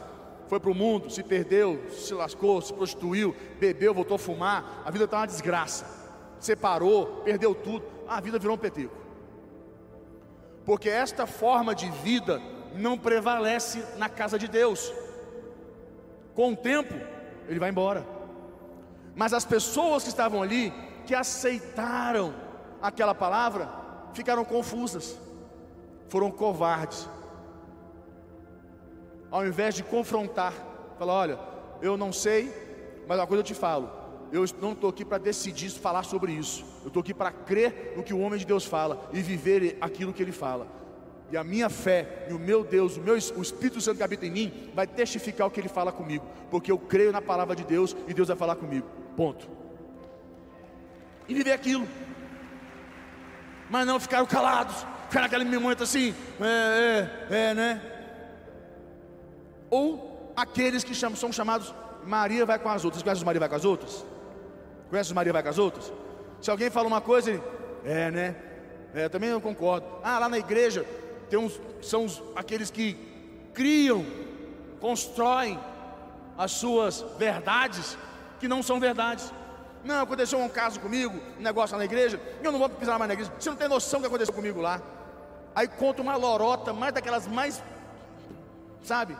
Foi 0.47 0.59
para 0.59 0.71
o 0.71 0.75
mundo, 0.75 1.09
se 1.09 1.23
perdeu, 1.23 1.81
se 1.91 2.13
lascou, 2.13 2.61
se 2.61 2.71
prostituiu, 2.71 3.35
bebeu, 3.59 3.93
voltou 3.93 4.15
a 4.15 4.19
fumar. 4.19 4.83
A 4.85 4.91
vida 4.91 5.05
está 5.05 5.17
uma 5.17 5.27
desgraça. 5.27 5.85
Separou, 6.39 7.21
perdeu 7.25 7.53
tudo. 7.55 7.83
A 8.07 8.21
vida 8.21 8.39
virou 8.39 8.55
um 8.55 8.59
peteco. 8.59 9.06
Porque 10.67 10.89
esta 10.89 11.25
forma 11.25 11.73
de 11.73 11.89
vida 11.89 12.41
não 12.75 12.97
prevalece 12.97 13.81
na 13.95 14.09
casa 14.09 14.37
de 14.37 14.49
Deus. 14.49 14.93
Com 16.35 16.51
o 16.51 16.57
tempo, 16.57 16.93
ele 17.47 17.57
vai 17.57 17.69
embora. 17.69 18.05
Mas 19.15 19.31
as 19.31 19.45
pessoas 19.45 20.03
que 20.03 20.09
estavam 20.09 20.43
ali, 20.43 20.73
que 21.05 21.15
aceitaram 21.15 22.35
aquela 22.81 23.15
palavra, 23.15 23.69
ficaram 24.13 24.43
confusas, 24.43 25.17
foram 26.09 26.29
covardes. 26.29 27.07
Ao 29.31 29.47
invés 29.47 29.73
de 29.73 29.83
confrontar, 29.83 30.51
falar: 30.99 31.13
olha, 31.13 31.39
eu 31.81 31.95
não 31.95 32.11
sei, 32.11 32.53
mas 33.07 33.17
uma 33.17 33.25
coisa 33.25 33.39
eu 33.39 33.45
te 33.45 33.53
falo, 33.53 33.89
eu 34.31 34.43
não 34.61 34.73
estou 34.73 34.89
aqui 34.89 35.05
para 35.05 35.17
decidir 35.17 35.69
falar 35.69 36.03
sobre 36.03 36.31
isso, 36.31 36.65
eu 36.81 36.87
estou 36.87 37.01
aqui 37.01 37.13
para 37.13 37.31
crer 37.31 37.93
no 37.95 38.03
que 38.03 38.13
o 38.13 38.19
homem 38.19 38.39
de 38.39 38.45
Deus 38.45 38.65
fala 38.65 39.09
e 39.13 39.21
viver 39.21 39.77
aquilo 39.81 40.13
que 40.13 40.21
ele 40.21 40.31
fala. 40.31 40.67
E 41.29 41.35
a 41.35 41.43
minha 41.43 41.69
fé 41.69 42.25
e 42.29 42.33
o 42.33 42.39
meu 42.39 42.63
Deus, 42.63 42.95
o, 42.95 43.01
meu, 43.01 43.15
o 43.15 43.41
Espírito 43.41 43.81
Santo 43.81 43.97
que 43.97 44.03
habita 44.03 44.25
em 44.25 44.31
mim, 44.31 44.71
vai 44.73 44.87
testificar 44.87 45.45
o 45.47 45.51
que 45.51 45.59
ele 45.59 45.67
fala 45.67 45.91
comigo, 45.91 46.25
porque 46.49 46.71
eu 46.71 46.77
creio 46.77 47.11
na 47.11 47.21
palavra 47.21 47.55
de 47.55 47.63
Deus 47.63 47.95
e 48.07 48.13
Deus 48.13 48.27
vai 48.29 48.37
falar 48.37 48.55
comigo. 48.55 48.87
Ponto. 49.15 49.49
E 51.27 51.33
viver 51.33 51.51
aquilo. 51.51 51.85
Mas 53.69 53.85
não 53.85 53.99
ficaram 53.99 54.25
calados, 54.25 54.85
ficar 55.09 55.21
naquele 55.21 55.43
momento 55.43 55.83
assim, 55.83 56.15
é, 56.39 57.09
é, 57.29 57.35
é, 57.35 57.53
né? 57.53 57.81
Ou 59.69 60.33
aqueles 60.35 60.83
que 60.83 60.95
são 60.95 61.31
chamados 61.31 61.73
Maria 62.05 62.45
vai 62.45 62.57
com 62.57 62.69
as 62.69 62.85
outras. 62.85 63.03
Conhece 63.03 63.19
os 63.19 63.25
Maria 63.25 63.39
vai 63.39 63.49
com 63.49 63.55
as 63.55 63.65
outras? 63.65 64.05
Conhece 64.89 65.09
os 65.09 65.13
Maria 65.13 65.33
vai 65.33 65.43
com 65.43 65.49
as 65.49 65.57
outras? 65.57 65.91
Se 66.41 66.49
alguém 66.49 66.69
fala 66.69 66.87
uma 66.87 67.01
coisa, 67.01 67.31
ele, 67.31 67.41
é, 67.83 68.11
né? 68.11 68.35
É, 68.93 69.09
também 69.09 69.29
não 69.29 69.41
concordo. 69.41 69.85
Ah, 70.03 70.19
lá 70.19 70.29
na 70.29 70.37
igreja 70.37 70.85
tem 71.29 71.37
uns, 71.37 71.59
são 71.81 72.05
os, 72.05 72.21
aqueles 72.35 72.71
que 72.71 72.97
criam, 73.53 74.05
constroem 74.79 75.59
as 76.37 76.51
suas 76.51 77.03
verdades 77.17 77.97
que 78.39 78.47
não 78.47 78.61
são 78.61 78.79
verdades. 78.79 79.31
Não, 79.83 80.01
aconteceu 80.01 80.39
um 80.39 80.49
caso 80.49 80.79
comigo, 80.79 81.19
um 81.39 81.41
negócio 81.41 81.75
lá 81.75 81.79
na 81.79 81.85
igreja, 81.85 82.19
eu 82.43 82.51
não 82.51 82.59
vou 82.59 82.69
pisar 82.69 82.99
mais 82.99 83.07
na 83.07 83.13
igreja. 83.13 83.31
Você 83.39 83.49
não 83.49 83.57
tem 83.57 83.67
noção 83.67 83.99
do 83.99 84.03
que 84.03 84.07
aconteceu 84.07 84.33
comigo 84.33 84.61
lá. 84.61 84.81
Aí 85.55 85.67
conta 85.67 86.01
uma 86.01 86.15
lorota, 86.15 86.71
mais 86.71 86.93
daquelas 86.93 87.27
mais, 87.27 87.63
sabe? 88.83 89.17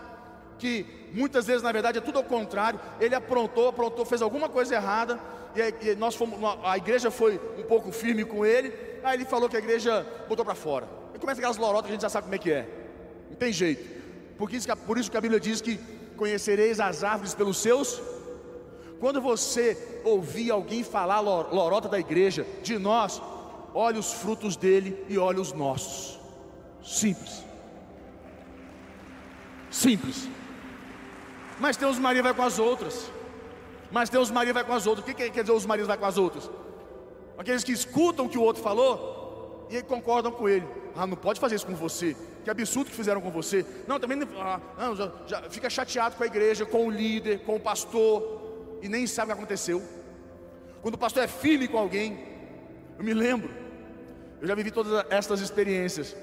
Que 0.59 0.85
muitas 1.13 1.47
vezes 1.47 1.63
na 1.63 1.71
verdade 1.71 1.97
é 1.97 2.01
tudo 2.01 2.19
ao 2.19 2.23
contrário. 2.23 2.79
Ele 2.99 3.15
aprontou, 3.15 3.69
aprontou, 3.69 4.05
fez 4.05 4.21
alguma 4.21 4.47
coisa 4.49 4.75
errada, 4.75 5.19
e, 5.61 5.95
nós 5.95 6.15
fomos, 6.15 6.39
a 6.63 6.77
igreja 6.77 7.11
foi 7.11 7.39
um 7.57 7.63
pouco 7.63 7.91
firme 7.91 8.23
com 8.23 8.45
ele. 8.45 8.73
Aí 9.03 9.15
ele 9.15 9.25
falou 9.25 9.47
que 9.47 9.55
a 9.55 9.59
igreja 9.59 10.05
botou 10.27 10.43
para 10.43 10.55
fora. 10.55 10.87
E 11.13 11.19
começa 11.19 11.39
aquelas 11.39 11.57
lorotas, 11.57 11.89
a 11.89 11.93
gente 11.93 12.01
já 12.01 12.09
sabe 12.09 12.25
como 12.25 12.35
é 12.35 12.37
que 12.37 12.51
é. 12.51 12.67
Não 13.29 13.37
tem 13.37 13.51
jeito. 13.51 13.97
Por 14.37 14.53
isso, 14.53 14.67
por 14.77 14.97
isso 14.97 15.11
que 15.11 15.17
a 15.17 15.21
Bíblia 15.21 15.39
diz 15.39 15.61
que 15.61 15.79
conhecereis 16.15 16.79
as 16.79 17.03
árvores 17.03 17.33
pelos 17.33 17.57
seus 17.57 18.01
quando 18.99 19.21
você 19.21 20.01
ouvir 20.03 20.51
alguém 20.51 20.83
falar 20.83 21.19
lorota 21.19 21.87
da 21.87 21.99
igreja, 21.99 22.45
de 22.63 22.77
nós, 22.77 23.21
olhe 23.73 23.99
os 23.99 24.11
frutos 24.13 24.55
dele 24.55 25.05
e 25.07 25.17
olhe 25.17 25.39
os 25.39 25.53
nossos. 25.53 26.19
Simples. 26.83 27.43
Simples. 29.69 30.27
Mas 31.59 31.77
tem 31.77 31.91
Maria 31.99 32.23
vai 32.23 32.33
com 32.33 32.41
as 32.41 32.57
outras. 32.57 33.11
Mas 33.91 34.09
os 34.09 34.31
Maria 34.31 34.53
vai 34.53 34.63
com 34.63 34.73
as 34.73 34.85
outras. 34.85 35.07
O 35.07 35.13
que 35.13 35.29
quer 35.29 35.41
dizer 35.41 35.53
os 35.53 35.65
maridos 35.65 35.87
vai 35.87 35.97
com 35.97 36.05
as 36.05 36.17
outras? 36.17 36.49
Aqueles 37.37 37.63
que 37.63 37.71
escutam 37.71 38.25
o 38.25 38.29
que 38.29 38.37
o 38.37 38.41
outro 38.41 38.61
falou 38.61 39.67
e 39.69 39.81
concordam 39.81 40.31
com 40.31 40.49
ele. 40.49 40.67
Ah, 40.95 41.05
não 41.05 41.15
pode 41.15 41.39
fazer 41.39 41.55
isso 41.55 41.65
com 41.65 41.75
você. 41.75 42.15
Que 42.43 42.49
absurdo 42.49 42.89
que 42.89 42.95
fizeram 42.95 43.21
com 43.21 43.29
você. 43.29 43.65
Não, 43.87 43.99
também 43.99 44.19
ah, 44.37 44.59
não, 44.77 44.95
já, 44.95 45.11
já 45.25 45.41
fica 45.49 45.69
chateado 45.69 46.15
com 46.15 46.23
a 46.23 46.27
igreja, 46.27 46.65
com 46.65 46.87
o 46.87 46.91
líder, 46.91 47.39
com 47.39 47.55
o 47.55 47.59
pastor 47.59 48.47
e 48.81 48.89
nem 48.89 49.07
sabe 49.07 49.31
o 49.31 49.35
que 49.35 49.41
aconteceu. 49.41 49.81
Quando 50.81 50.95
o 50.95 50.97
pastor 50.97 51.23
é 51.23 51.27
firme 51.27 51.67
com 51.67 51.77
alguém, 51.77 52.17
eu 52.97 53.03
me 53.03 53.13
lembro, 53.13 53.49
eu 54.41 54.47
já 54.47 54.55
vivi 54.55 54.71
todas 54.71 55.05
estas 55.09 55.41
experiências, 55.41 56.15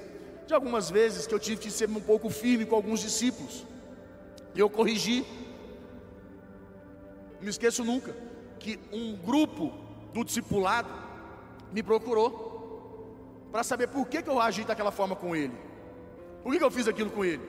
de 0.47 0.53
algumas 0.53 0.89
vezes 0.89 1.27
que 1.27 1.33
eu 1.33 1.39
tive 1.39 1.61
que 1.61 1.71
ser 1.71 1.89
um 1.89 1.99
pouco 1.99 2.29
firme 2.29 2.65
com 2.65 2.75
alguns 2.75 3.01
discípulos, 3.01 3.65
e 4.53 4.59
eu 4.59 4.69
corrigi. 4.69 5.25
Não 7.37 7.43
me 7.43 7.49
esqueço 7.49 7.83
nunca 7.83 8.15
que 8.59 8.79
um 8.91 9.15
grupo 9.15 9.73
do 10.13 10.23
discipulado 10.23 10.89
me 11.71 11.83
procurou 11.83 12.45
para 13.51 13.63
saber 13.63 13.87
por 13.87 14.07
que, 14.07 14.21
que 14.21 14.29
eu 14.29 14.39
agi 14.39 14.63
daquela 14.63 14.91
forma 14.91 15.15
com 15.15 15.35
ele, 15.35 15.53
por 16.43 16.51
que, 16.51 16.57
que 16.57 16.63
eu 16.63 16.71
fiz 16.71 16.87
aquilo 16.87 17.09
com 17.09 17.23
ele. 17.23 17.41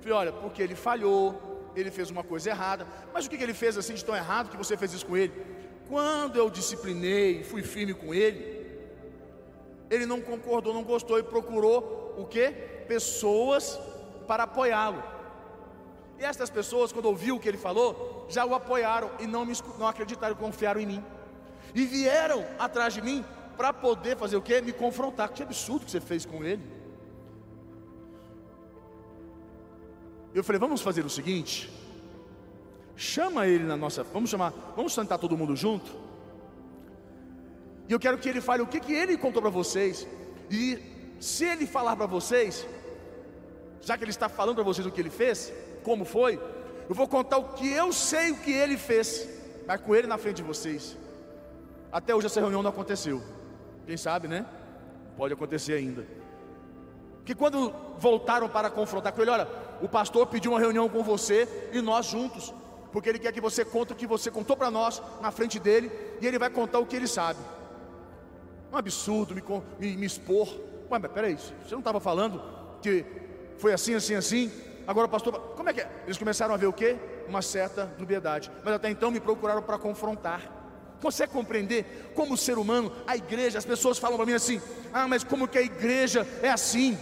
Falei, 0.00 0.16
olha, 0.16 0.32
porque 0.32 0.62
ele 0.62 0.74
falhou, 0.74 1.50
ele 1.76 1.90
fez 1.90 2.10
uma 2.10 2.24
coisa 2.24 2.50
errada. 2.50 2.86
Mas 3.12 3.26
o 3.26 3.30
que, 3.30 3.42
ele 3.42 3.54
fez 3.54 3.76
assim 3.76 3.94
de 3.94 4.04
tão 4.04 4.16
errado 4.16 4.50
que 4.50 4.56
você 4.56 4.76
fez 4.76 4.92
isso 4.92 5.06
com 5.06 5.16
ele? 5.16 5.32
Quando 5.88 6.36
eu 6.36 6.48
disciplinei, 6.48 7.42
fui 7.44 7.62
firme 7.62 7.92
com 7.92 8.14
ele, 8.14 8.66
ele 9.90 10.06
não 10.06 10.20
concordou, 10.20 10.72
não 10.72 10.84
gostou 10.84 11.18
e 11.18 11.22
procurou 11.22 12.14
o 12.16 12.24
que? 12.24 12.50
Pessoas 12.88 13.78
para 14.26 14.44
apoiá-lo. 14.44 15.02
E 16.18 16.24
estas 16.24 16.48
pessoas, 16.48 16.92
quando 16.92 17.06
ouviu 17.06 17.36
o 17.36 17.40
que 17.40 17.48
ele 17.48 17.58
falou, 17.58 18.09
já 18.30 18.44
o 18.46 18.54
apoiaram 18.54 19.10
e 19.18 19.26
não, 19.26 19.44
me, 19.44 19.52
não 19.78 19.86
acreditaram, 19.86 20.34
confiaram 20.36 20.80
em 20.80 20.86
mim. 20.86 21.04
E 21.74 21.84
vieram 21.84 22.46
atrás 22.58 22.94
de 22.94 23.02
mim 23.02 23.24
para 23.56 23.72
poder 23.72 24.16
fazer 24.16 24.36
o 24.36 24.42
que? 24.42 24.60
Me 24.62 24.72
confrontar. 24.72 25.28
Que 25.30 25.42
absurdo 25.42 25.84
que 25.84 25.90
você 25.90 26.00
fez 26.00 26.24
com 26.24 26.42
ele. 26.44 26.62
Eu 30.32 30.44
falei, 30.44 30.58
vamos 30.58 30.80
fazer 30.80 31.04
o 31.04 31.10
seguinte: 31.10 31.70
chama 32.96 33.46
ele 33.46 33.64
na 33.64 33.76
nossa, 33.76 34.02
vamos 34.04 34.30
chamar, 34.30 34.52
vamos 34.76 34.94
sentar 34.94 35.18
todo 35.18 35.36
mundo 35.36 35.56
junto 35.56 35.90
E 37.88 37.92
eu 37.92 37.98
quero 37.98 38.18
que 38.18 38.28
ele 38.28 38.40
fale 38.40 38.62
o 38.62 38.66
que, 38.66 38.78
que 38.78 38.92
ele 38.92 39.16
contou 39.16 39.42
para 39.42 39.50
vocês. 39.50 40.06
E 40.50 40.78
se 41.20 41.44
ele 41.44 41.66
falar 41.66 41.96
para 41.96 42.06
vocês, 42.06 42.66
já 43.82 43.96
que 43.96 44.04
ele 44.04 44.10
está 44.10 44.28
falando 44.28 44.56
para 44.56 44.64
vocês 44.64 44.86
o 44.86 44.90
que 44.90 45.00
ele 45.00 45.10
fez, 45.10 45.52
como 45.82 46.04
foi, 46.04 46.38
eu 46.90 46.94
vou 46.96 47.06
contar 47.06 47.38
o 47.38 47.52
que 47.52 47.70
eu 47.70 47.92
sei 47.92 48.32
o 48.32 48.36
que 48.38 48.50
ele 48.50 48.76
fez. 48.76 49.28
Vai 49.64 49.78
com 49.78 49.94
ele 49.94 50.08
na 50.08 50.18
frente 50.18 50.38
de 50.38 50.42
vocês. 50.42 50.98
Até 51.92 52.12
hoje 52.12 52.26
essa 52.26 52.40
reunião 52.40 52.64
não 52.64 52.70
aconteceu. 52.70 53.22
Quem 53.86 53.96
sabe, 53.96 54.26
né? 54.26 54.44
Pode 55.16 55.32
acontecer 55.32 55.74
ainda. 55.74 56.04
Que 57.24 57.32
quando 57.32 57.72
voltaram 57.96 58.48
para 58.48 58.68
confrontar 58.68 59.12
com 59.12 59.22
ele, 59.22 59.30
olha, 59.30 59.46
o 59.80 59.88
pastor 59.88 60.26
pediu 60.26 60.50
uma 60.50 60.58
reunião 60.58 60.88
com 60.88 61.00
você 61.04 61.48
e 61.72 61.80
nós 61.80 62.06
juntos, 62.06 62.52
porque 62.90 63.08
ele 63.08 63.20
quer 63.20 63.30
que 63.30 63.40
você 63.40 63.64
conte 63.64 63.92
o 63.92 63.96
que 63.96 64.04
você 64.04 64.28
contou 64.28 64.56
para 64.56 64.68
nós 64.68 65.00
na 65.20 65.30
frente 65.30 65.60
dele 65.60 65.92
e 66.20 66.26
ele 66.26 66.40
vai 66.40 66.50
contar 66.50 66.80
o 66.80 66.86
que 66.86 66.96
ele 66.96 67.06
sabe. 67.06 67.38
Um 68.72 68.76
absurdo 68.76 69.32
me, 69.32 69.44
me, 69.78 69.96
me 69.96 70.06
expor. 70.06 70.48
Ué, 70.90 70.98
mas 70.98 71.12
peraí, 71.12 71.36
você 71.36 71.70
não 71.70 71.78
estava 71.78 72.00
falando 72.00 72.42
que 72.82 73.06
foi 73.58 73.72
assim, 73.72 73.94
assim, 73.94 74.16
assim? 74.16 74.69
Agora, 74.90 75.06
pastor, 75.06 75.38
como 75.54 75.68
é 75.68 75.72
que 75.72 75.82
é? 75.82 75.88
Eles 76.04 76.18
começaram 76.18 76.52
a 76.52 76.56
ver 76.56 76.66
o 76.66 76.72
quê? 76.72 76.96
Uma 77.28 77.42
certa 77.42 77.86
dubiedade. 77.96 78.50
Mas 78.64 78.74
até 78.74 78.90
então 78.90 79.08
me 79.08 79.20
procuraram 79.20 79.62
para 79.62 79.78
confrontar. 79.78 80.42
Consegue 81.00 81.32
compreender 81.32 82.10
como 82.12 82.34
o 82.34 82.36
ser 82.36 82.58
humano, 82.58 82.90
a 83.06 83.16
igreja, 83.16 83.56
as 83.56 83.64
pessoas 83.64 83.98
falam 83.98 84.16
para 84.16 84.26
mim 84.26 84.32
assim: 84.32 84.60
ah, 84.92 85.06
mas 85.06 85.22
como 85.22 85.46
que 85.46 85.58
a 85.58 85.62
igreja 85.62 86.26
é 86.42 86.50
assim? 86.50 86.98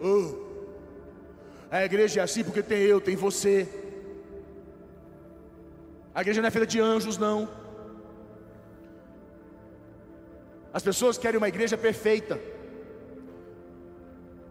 Oh, 0.00 0.46
a 1.70 1.84
igreja 1.84 2.20
é 2.20 2.22
assim 2.22 2.42
porque 2.42 2.62
tem 2.62 2.78
eu, 2.78 3.02
tem 3.02 3.16
você. 3.16 3.68
A 6.14 6.22
igreja 6.22 6.40
não 6.40 6.48
é 6.48 6.50
feita 6.50 6.66
de 6.66 6.80
anjos, 6.80 7.18
não. 7.18 7.50
As 10.72 10.82
pessoas 10.82 11.18
querem 11.18 11.36
uma 11.36 11.48
igreja 11.48 11.76
perfeita. 11.76 12.40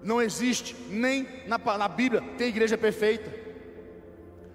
Não 0.05 0.21
existe, 0.21 0.75
nem 0.87 1.27
na, 1.47 1.57
na 1.57 1.87
Bíblia 1.87 2.21
tem 2.37 2.47
igreja 2.47 2.77
perfeita. 2.77 3.33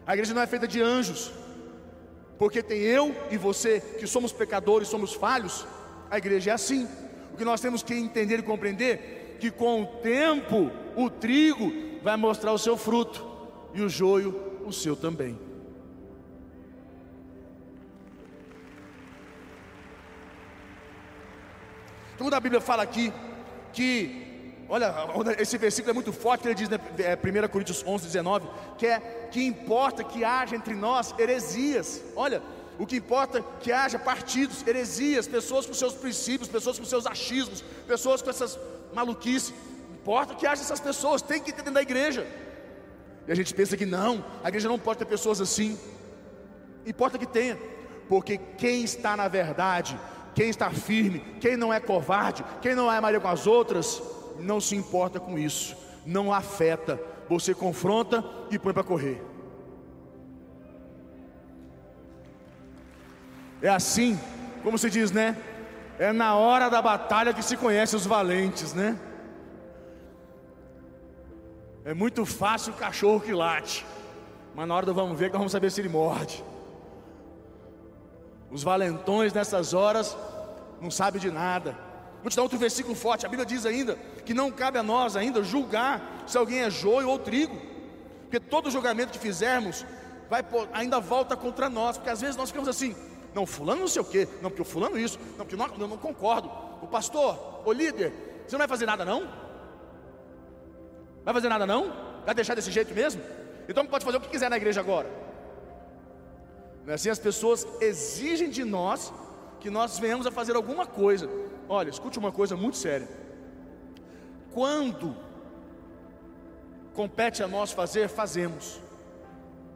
A 0.07 0.15
igreja 0.15 0.33
não 0.33 0.43
é 0.43 0.47
feita 0.47 0.69
de 0.69 0.81
anjos, 0.81 1.33
porque 2.39 2.63
tem 2.63 2.79
eu 2.79 3.13
e 3.33 3.37
você 3.37 3.81
que 3.99 4.07
somos 4.07 4.33
pecadores, 4.33 4.87
somos 4.87 5.13
falhos. 5.13 5.67
A 6.09 6.19
igreja 6.19 6.53
é 6.53 6.55
assim. 6.55 6.89
O 7.35 7.37
que 7.37 7.45
nós 7.45 7.61
temos 7.61 7.83
que 7.83 7.93
entender 7.93 8.39
e 8.39 8.43
compreender 8.43 9.39
que 9.41 9.51
com 9.51 9.83
o 9.83 9.87
tempo 9.87 10.71
o 10.95 11.11
trigo 11.11 11.73
vai 12.01 12.17
mostrar 12.17 12.53
o 12.53 12.59
seu 12.59 12.77
fruto 12.77 13.27
e 13.75 13.83
o 13.83 13.89
joio 13.89 14.61
o 14.65 14.73
seu 14.73 14.95
também. 14.95 15.37
Então, 22.15 22.27
quando 22.27 22.35
a 22.35 22.41
Bíblia 22.41 22.61
fala 22.61 22.85
aqui 22.85 23.13
que, 23.73 24.30
olha, 24.71 25.43
esse 25.43 25.59
versículo 25.59 25.91
é 25.91 25.95
muito 25.95 26.13
forte, 26.13 26.47
ele 26.47 26.55
diz, 26.55 26.69
né, 26.69 26.79
1 26.79 27.45
é, 27.45 27.49
Coríntios 27.49 27.85
11, 27.87 28.07
19, 28.07 28.49
que 28.79 28.87
é 28.87 29.01
que 29.31 29.45
importa 29.45 30.05
que 30.05 30.25
haja 30.25 30.55
entre 30.55 30.75
nós 30.75 31.13
heresias. 31.19 32.01
Olha, 32.15 32.41
o 32.79 32.87
que 32.87 32.97
importa 32.97 33.41
é 33.41 33.45
que 33.61 33.73
haja 33.73 33.99
partidos, 33.99 34.65
heresias, 34.67 35.27
pessoas 35.27 35.67
com 35.67 35.75
seus 35.75 35.95
princípios, 35.95 36.49
pessoas 36.49 36.79
com 36.79 36.85
seus 36.85 37.05
achismos, 37.05 37.63
pessoas 37.87 38.23
com 38.23 38.31
essas 38.31 38.59
maluquices. 38.95 39.53
Importa 39.93 40.35
que 40.35 40.47
haja 40.47 40.63
essas 40.63 40.81
pessoas, 40.81 41.21
tem 41.21 41.41
que 41.43 41.53
ter 41.53 41.59
dentro 41.59 41.75
da 41.75 41.83
igreja. 41.83 42.27
E 43.27 43.33
a 43.33 43.35
gente 43.35 43.53
pensa 43.53 43.77
que 43.77 43.85
não, 43.85 44.25
a 44.43 44.49
igreja 44.49 44.69
não 44.69 44.79
pode 44.79 45.01
ter 45.01 45.05
pessoas 45.05 45.41
assim. 45.41 45.79
Importa 46.87 47.19
que 47.19 47.27
tenha, 47.27 47.59
porque 48.09 48.39
quem 48.57 48.83
está 48.85 49.17
na 49.17 49.29
verdade 49.29 49.99
quem 50.35 50.49
está 50.49 50.71
firme, 50.71 51.21
quem 51.41 51.57
não 51.57 51.73
é 51.73 51.81
covarde, 51.81 52.45
quem 52.63 52.75
não 52.75 52.91
é 52.91 53.01
Maria 53.01 53.21
com 53.21 53.29
as 53.29 53.47
outras, 53.47 54.03
não 54.41 54.61
se 54.61 54.75
importa 54.75 55.21
com 55.21 55.39
isso, 55.39 55.77
não 56.05 56.33
afeta. 56.33 57.01
Você 57.29 57.55
confronta 57.55 58.25
e 58.51 58.59
põe 58.59 58.73
para 58.73 58.83
correr. 58.83 59.23
É 63.63 63.69
assim, 63.69 64.19
como 64.63 64.79
se 64.79 64.89
diz, 64.91 65.11
né? 65.11 65.37
É 65.99 66.13
na 66.13 66.35
hora 66.35 66.71
da 66.71 66.81
batalha 66.81 67.35
que 67.35 67.43
se 67.43 67.57
conhece 67.57 67.95
os 67.95 68.07
valentes, 68.07 68.73
né? 68.73 68.99
É 71.85 71.95
muito 71.95 72.25
fácil 72.25 72.73
o 72.73 72.77
cachorro 72.77 73.21
que 73.21 73.33
late, 73.33 73.87
mas 74.55 74.67
na 74.67 74.75
hora 74.75 74.87
do 74.87 74.95
vamos 74.95 75.19
ver 75.19 75.27
que 75.27 75.33
nós 75.33 75.41
vamos 75.41 75.53
saber 75.53 75.71
se 75.71 75.81
ele 75.81 75.89
morde. 75.89 76.45
Os 78.51 78.63
valentões 78.63 79.33
nessas 79.33 79.73
horas 79.75 80.17
não 80.81 80.91
sabem 80.91 81.21
de 81.21 81.31
nada. 81.31 81.77
Vou 82.23 82.31
te 82.31 82.37
dar 82.37 82.43
outro 82.43 82.59
versículo 82.59 82.95
forte. 82.95 83.25
A 83.25 83.29
Bíblia 83.29 83.47
diz 83.47 83.65
ainda 83.65 83.97
que 84.31 84.35
não 84.35 84.49
cabe 84.49 84.79
a 84.79 84.83
nós 84.85 85.17
ainda 85.17 85.43
julgar 85.43 86.23
se 86.25 86.39
alguém 86.39 86.61
é 86.61 86.71
joio 86.71 87.09
ou 87.09 87.19
trigo, 87.19 87.61
porque 88.21 88.39
todo 88.39 88.71
julgamento 88.71 89.11
que 89.11 89.19
fizermos 89.19 89.85
vai 90.29 90.45
ainda 90.73 91.01
volta 91.01 91.37
contra 91.37 91.69
nós, 91.69 91.97
porque 91.97 92.11
às 92.11 92.21
vezes 92.21 92.37
nós 92.37 92.51
ficamos 92.51 92.69
assim, 92.69 92.95
não, 93.35 93.45
fulano 93.45 93.81
não 93.81 93.89
sei 93.89 94.01
o 94.01 94.05
quê, 94.05 94.29
não, 94.41 94.49
porque 94.49 94.63
o 94.63 94.65
fulano 94.65 94.97
isso, 94.97 95.19
não, 95.37 95.45
porque 95.45 95.57
não, 95.57 95.67
eu 95.77 95.89
não 95.89 95.97
concordo. 95.97 96.49
O 96.81 96.87
pastor, 96.87 97.61
o 97.67 97.73
líder, 97.73 98.13
você 98.47 98.53
não 98.53 98.61
vai 98.61 98.69
fazer 98.69 98.87
nada 98.87 99.05
não? 99.05 99.29
Vai 101.25 101.35
fazer 101.35 101.49
nada 101.49 101.67
não? 101.67 101.93
Vai 102.25 102.33
deixar 102.33 102.55
desse 102.55 102.71
jeito 102.71 102.95
mesmo? 102.95 103.21
Então 103.69 103.85
pode 103.85 104.05
fazer 104.05 104.19
o 104.19 104.21
que 104.21 104.29
quiser 104.29 104.49
na 104.49 104.59
igreja 104.59 104.79
agora. 104.79 105.11
É 106.87 106.93
assim 106.93 107.11
as 107.11 107.19
pessoas 107.19 107.67
exigem 107.81 108.49
de 108.49 108.63
nós 108.63 109.13
que 109.59 109.69
nós 109.69 109.99
venhamos 109.99 110.25
a 110.25 110.31
fazer 110.31 110.55
alguma 110.55 110.87
coisa. 110.87 111.29
Olha, 111.69 111.91
escute 111.91 112.17
uma 112.17 112.31
coisa 112.31 112.57
muito 112.57 112.77
séria. 112.77 113.09
Quando 114.53 115.17
compete 116.95 117.43
a 117.43 117.49
nós 117.49 117.73
fazer, 117.73 118.09
fazemos. 118.09 118.81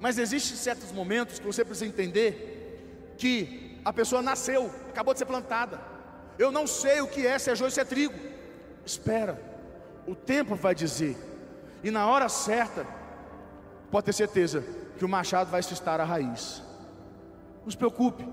Mas 0.00 0.18
existem 0.18 0.56
certos 0.56 0.92
momentos 0.92 1.38
que 1.38 1.46
você 1.46 1.64
precisa 1.64 1.86
entender 1.86 3.14
que 3.16 3.80
a 3.84 3.92
pessoa 3.92 4.20
nasceu, 4.20 4.70
acabou 4.88 5.14
de 5.14 5.18
ser 5.18 5.26
plantada. 5.26 5.80
Eu 6.38 6.50
não 6.50 6.66
sei 6.66 7.00
o 7.00 7.06
que 7.06 7.26
é 7.26 7.38
se 7.38 7.50
é 7.50 7.56
joio, 7.56 7.70
se 7.70 7.80
é 7.80 7.84
trigo. 7.84 8.14
Espera, 8.84 9.40
o 10.06 10.14
tempo 10.14 10.54
vai 10.54 10.74
dizer. 10.74 11.16
E 11.82 11.90
na 11.90 12.06
hora 12.06 12.28
certa, 12.28 12.86
pode 13.90 14.06
ter 14.06 14.12
certeza 14.12 14.64
que 14.98 15.04
o 15.04 15.08
machado 15.08 15.50
vai 15.50 15.60
estar 15.60 16.00
a 16.00 16.04
raiz. 16.04 16.62
Não 17.62 17.70
se 17.70 17.76
preocupe, 17.76 18.26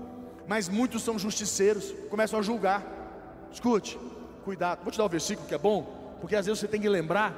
mas 0.46 0.68
muitos 0.68 1.02
são 1.02 1.18
justiceiros, 1.18 1.94
começam 2.10 2.38
a 2.38 2.42
julgar. 2.42 2.82
Escute, 3.52 3.98
cuidado. 4.44 4.82
Vou 4.82 4.90
te 4.90 4.98
dar 4.98 5.04
um 5.04 5.08
versículo 5.08 5.46
que 5.46 5.54
é 5.54 5.58
bom, 5.58 6.01
porque 6.22 6.36
às 6.36 6.46
vezes 6.46 6.60
você 6.60 6.68
tem 6.68 6.80
que 6.80 6.88
lembrar, 6.88 7.34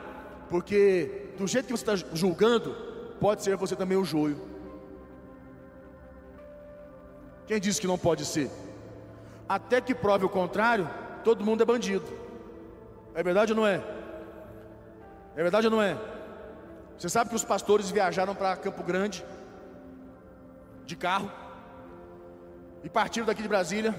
porque 0.51 1.31
do 1.39 1.47
jeito 1.47 1.65
que 1.65 1.73
você 1.73 1.91
está 1.91 1.97
julgando, 2.13 2.77
pode 3.19 3.43
ser 3.43 3.57
você 3.57 3.75
também 3.75 3.97
o 3.97 4.05
joio. 4.05 4.39
Quem 7.47 7.59
disse 7.59 7.81
que 7.81 7.87
não 7.87 7.97
pode 7.97 8.27
ser? 8.27 8.51
Até 9.49 9.81
que 9.81 9.95
prove 9.95 10.27
o 10.27 10.29
contrário, 10.29 10.87
todo 11.25 11.43
mundo 11.43 11.63
é 11.63 11.65
bandido. 11.65 12.05
É 13.15 13.23
verdade 13.23 13.53
ou 13.53 13.57
não 13.57 13.67
é? 13.67 13.83
É 15.35 15.43
verdade 15.43 15.67
ou 15.67 15.71
não 15.71 15.81
é? 15.81 15.97
Você 16.99 17.09
sabe 17.09 17.31
que 17.31 17.37
os 17.37 17.45
pastores 17.45 17.91
viajaram 17.91 18.35
para 18.35 18.55
Campo 18.55 18.83
Grande 18.83 19.25
de 20.85 20.95
carro 20.95 21.33
e 22.83 22.91
partiram 22.91 23.27
daqui 23.27 23.41
de 23.41 23.49
Brasília 23.49 23.95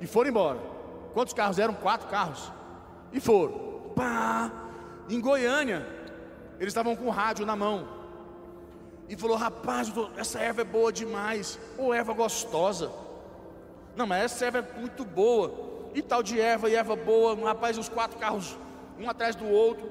e 0.00 0.08
foram 0.08 0.30
embora. 0.30 0.58
Quantos 1.12 1.32
carros 1.32 1.60
eram? 1.60 1.72
Quatro 1.72 2.08
carros. 2.08 2.52
E 3.12 3.20
foram. 3.20 3.73
Pá! 3.94 4.50
Em 5.08 5.20
Goiânia, 5.20 5.86
eles 6.58 6.68
estavam 6.68 6.96
com 6.96 7.06
o 7.06 7.10
rádio 7.10 7.44
na 7.44 7.54
mão. 7.54 7.88
E 9.08 9.16
falou: 9.16 9.36
Rapaz, 9.36 9.92
essa 10.16 10.38
erva 10.38 10.62
é 10.62 10.64
boa 10.64 10.92
demais. 10.92 11.58
Ou 11.76 11.92
erva 11.92 12.12
gostosa. 12.12 12.90
Não, 13.96 14.06
mas 14.06 14.24
essa 14.24 14.46
erva 14.46 14.58
é 14.58 14.80
muito 14.80 15.04
boa. 15.04 15.90
E 15.94 16.02
tal 16.02 16.22
de 16.22 16.40
erva 16.40 16.68
e 16.68 16.74
erva 16.74 16.96
boa. 16.96 17.34
Rapaz, 17.44 17.78
os 17.78 17.88
quatro 17.88 18.18
carros, 18.18 18.56
um 18.98 19.08
atrás 19.08 19.36
do 19.36 19.46
outro. 19.46 19.90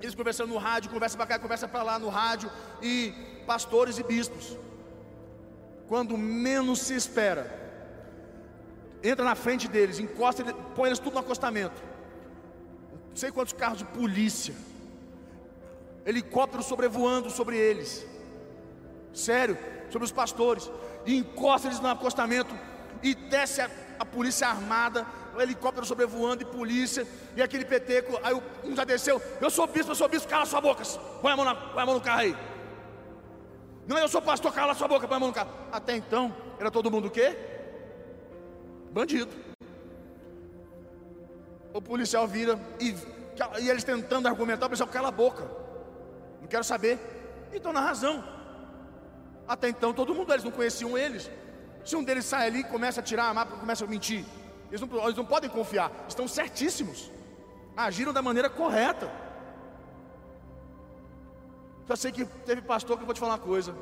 Eles 0.00 0.14
conversando 0.14 0.52
no 0.52 0.58
rádio, 0.58 0.90
conversa 0.90 1.16
para 1.16 1.26
cá, 1.26 1.38
conversa 1.38 1.68
para 1.68 1.82
lá 1.82 1.98
no 1.98 2.08
rádio. 2.08 2.50
E 2.82 3.12
pastores 3.46 3.98
e 3.98 4.02
bispos 4.02 4.58
quando 5.88 6.16
menos 6.16 6.80
se 6.80 6.94
espera, 6.94 7.62
entra 9.02 9.24
na 9.24 9.34
frente 9.34 9.68
deles, 9.68 9.98
encosta, 9.98 10.42
põe 10.74 10.88
eles 10.88 10.98
tudo 10.98 11.14
no 11.14 11.20
acostamento. 11.20 11.82
Não 13.14 13.18
sei 13.20 13.30
quantos 13.30 13.52
carros 13.52 13.78
de 13.78 13.84
polícia, 13.84 14.52
helicóptero 16.04 16.64
sobrevoando 16.64 17.30
sobre 17.30 17.56
eles, 17.56 18.04
sério, 19.12 19.56
sobre 19.88 20.04
os 20.04 20.10
pastores, 20.10 20.68
e 21.06 21.16
encosta 21.16 21.68
eles 21.68 21.78
no 21.78 21.86
acostamento 21.86 22.52
e 23.04 23.14
desce 23.14 23.60
a, 23.60 23.70
a 24.00 24.04
polícia 24.04 24.48
armada, 24.48 25.06
o 25.32 25.40
helicóptero 25.40 25.86
sobrevoando 25.86 26.42
e 26.42 26.44
polícia, 26.44 27.06
e 27.36 27.40
aquele 27.40 27.64
peteco, 27.64 28.18
aí 28.20 28.34
um 28.64 28.74
já 28.74 28.82
desceu, 28.82 29.22
eu 29.40 29.48
sou 29.48 29.68
bispo, 29.68 29.92
eu 29.92 29.94
sou 29.94 30.08
bispo, 30.08 30.28
cala 30.28 30.44
sua 30.44 30.60
boca, 30.60 30.82
põe 31.22 31.30
a 31.30 31.36
mão, 31.36 31.44
na, 31.44 31.54
põe 31.54 31.84
a 31.84 31.86
mão 31.86 31.94
no 31.94 32.00
carro 32.00 32.18
aí. 32.18 32.36
Não, 33.86 33.96
eu 33.96 34.08
sou 34.08 34.20
pastor, 34.20 34.52
cala 34.52 34.74
sua 34.74 34.88
boca, 34.88 35.06
põe 35.06 35.18
a 35.18 35.20
mão 35.20 35.28
no 35.28 35.34
carro. 35.34 35.52
Até 35.70 35.94
então, 35.94 36.34
era 36.58 36.68
todo 36.68 36.90
mundo 36.90 37.06
o 37.06 37.10
quê? 37.12 37.36
Bandido. 38.90 39.30
O 41.74 41.82
policial 41.82 42.26
vira 42.26 42.58
e, 42.80 42.94
e 43.60 43.68
eles 43.68 43.82
tentando 43.82 44.28
argumentar, 44.28 44.66
o 44.66 44.68
policial 44.68 44.88
cala 44.88 45.08
a 45.08 45.10
boca. 45.10 45.44
Não 46.40 46.46
quero 46.46 46.62
saber. 46.62 46.98
Então 47.52 47.72
na 47.72 47.80
razão. 47.80 48.24
Até 49.46 49.68
então 49.68 49.92
todo 49.92 50.14
mundo, 50.14 50.32
eles 50.32 50.44
não 50.44 50.52
conheciam 50.52 50.96
eles. 50.96 51.28
Se 51.84 51.96
um 51.96 52.04
deles 52.04 52.24
sai 52.24 52.46
ali 52.46 52.60
e 52.60 52.64
começa 52.64 53.00
a 53.00 53.02
tirar 53.02 53.28
a 53.28 53.34
mapa, 53.34 53.56
começa 53.56 53.84
a 53.84 53.88
mentir, 53.88 54.24
eles 54.70 54.80
não, 54.80 55.04
eles 55.04 55.16
não 55.16 55.26
podem 55.26 55.50
confiar, 55.50 55.92
estão 56.08 56.26
certíssimos, 56.26 57.10
agiram 57.76 58.10
da 58.10 58.22
maneira 58.22 58.48
correta. 58.48 59.10
Só 61.86 61.94
sei 61.94 62.10
que 62.10 62.24
teve 62.24 62.62
pastor 62.62 62.96
que 62.96 63.02
eu 63.02 63.06
vou 63.06 63.14
te 63.14 63.20
falar 63.20 63.32
uma 63.32 63.38
coisa, 63.38 63.76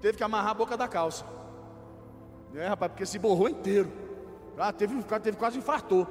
teve 0.00 0.16
que 0.16 0.24
amarrar 0.24 0.52
a 0.52 0.54
boca 0.54 0.78
da 0.78 0.88
calça, 0.88 1.26
é 2.54 2.68
rapaz, 2.68 2.90
porque 2.92 3.04
se 3.04 3.18
borrou 3.18 3.50
inteiro. 3.50 3.92
Ah, 4.56 4.72
teve, 4.72 5.02
teve 5.22 5.36
quase 5.36 5.58
infartou, 5.58 6.06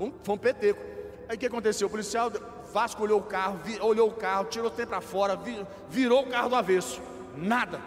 foi 0.00 0.08
um, 0.08 0.12
foi 0.22 0.34
um 0.34 0.38
peteco. 0.38 0.80
Aí 1.28 1.36
o 1.36 1.38
que 1.38 1.44
aconteceu? 1.44 1.86
O 1.86 1.90
policial 1.90 2.32
vasculhou 2.72 3.20
o 3.20 3.22
carro, 3.22 3.58
vi, 3.58 3.78
olhou 3.80 4.08
o 4.08 4.12
carro, 4.12 4.46
tirou 4.46 4.68
o 4.68 4.70
tempo 4.70 4.88
para 4.88 5.00
fora, 5.02 5.36
vi, 5.36 5.66
virou 5.90 6.22
o 6.22 6.30
carro 6.30 6.48
do 6.48 6.56
avesso, 6.56 7.02
nada. 7.36 7.78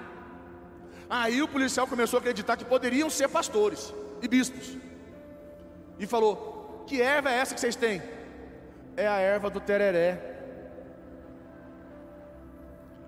Aí 1.10 1.41
o 1.41 1.47
policial 1.47 1.88
começou 1.88 2.17
a 2.17 2.19
acreditar 2.19 2.56
que 2.56 2.65
poderiam 2.65 3.10
ser 3.10 3.28
pastores 3.30 3.91
e 4.21 4.28
bispos. 4.28 4.78
E 5.97 6.06
falou: 6.06 6.84
Que 6.86 7.02
erva 7.02 7.32
é 7.32 7.38
essa 7.38 7.56
que 7.56 7.60
vocês 7.60 7.76
têm? 7.76 8.02
É 8.95 9.08
a 9.08 9.17
erva 9.17 9.49
do 9.49 9.60
tereré. 9.60 10.21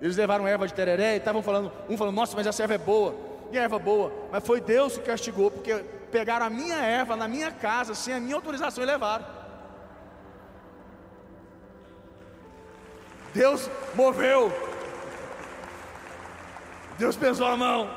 Eles 0.01 0.17
levaram 0.17 0.47
erva 0.47 0.67
de 0.67 0.73
tereré 0.73 1.13
e 1.13 1.17
estavam 1.17 1.43
falando, 1.43 1.71
um 1.87 1.95
falando, 1.95 2.15
nossa, 2.15 2.35
mas 2.35 2.47
essa 2.47 2.63
erva 2.63 2.73
é 2.73 2.79
boa. 2.79 3.15
E 3.51 3.57
erva 3.57 3.77
boa, 3.77 4.11
mas 4.31 4.43
foi 4.43 4.59
Deus 4.59 4.97
que 4.97 5.03
castigou, 5.03 5.51
porque 5.51 5.85
pegaram 6.15 6.45
a 6.45 6.49
minha 6.49 6.77
erva 6.77 7.17
na 7.17 7.27
minha 7.27 7.51
casa, 7.51 7.93
sem 7.93 8.13
a 8.13 8.21
minha 8.21 8.35
autorização 8.35 8.81
e 8.81 8.87
levaram. 8.87 9.25
Deus 13.33 13.69
moveu 13.93 14.49
Deus 16.97 17.17
pensou 17.17 17.45
a 17.47 17.57
mão, 17.57 17.89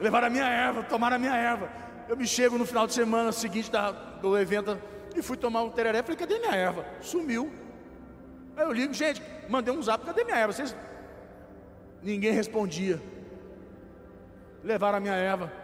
levaram 0.00 0.28
a 0.28 0.30
minha 0.30 0.48
erva, 0.48 0.84
tomaram 0.84 1.16
a 1.16 1.18
minha 1.18 1.34
erva. 1.34 1.68
Eu 2.08 2.16
me 2.16 2.28
chego 2.28 2.56
no 2.56 2.64
final 2.64 2.86
de 2.86 2.94
semana 2.94 3.32
seguinte 3.32 3.68
da, 3.68 3.90
do 3.90 4.38
evento 4.38 4.80
e 5.16 5.20
fui 5.20 5.36
tomar 5.36 5.64
um 5.64 5.70
tereré. 5.70 6.00
Falei, 6.00 6.16
cadê 6.16 6.38
minha 6.38 6.54
erva? 6.54 6.86
Sumiu. 7.00 7.52
Aí 8.56 8.64
eu 8.64 8.70
ligo, 8.70 8.94
gente, 8.94 9.20
mandei 9.48 9.74
um 9.74 9.82
zap, 9.82 10.06
cadê 10.06 10.22
minha 10.22 10.36
erva? 10.36 10.52
Vocês... 10.52 10.76
Ninguém 12.00 12.30
respondia. 12.30 13.02
Levaram 14.62 14.98
a 14.98 15.00
minha 15.00 15.14
erva. 15.14 15.61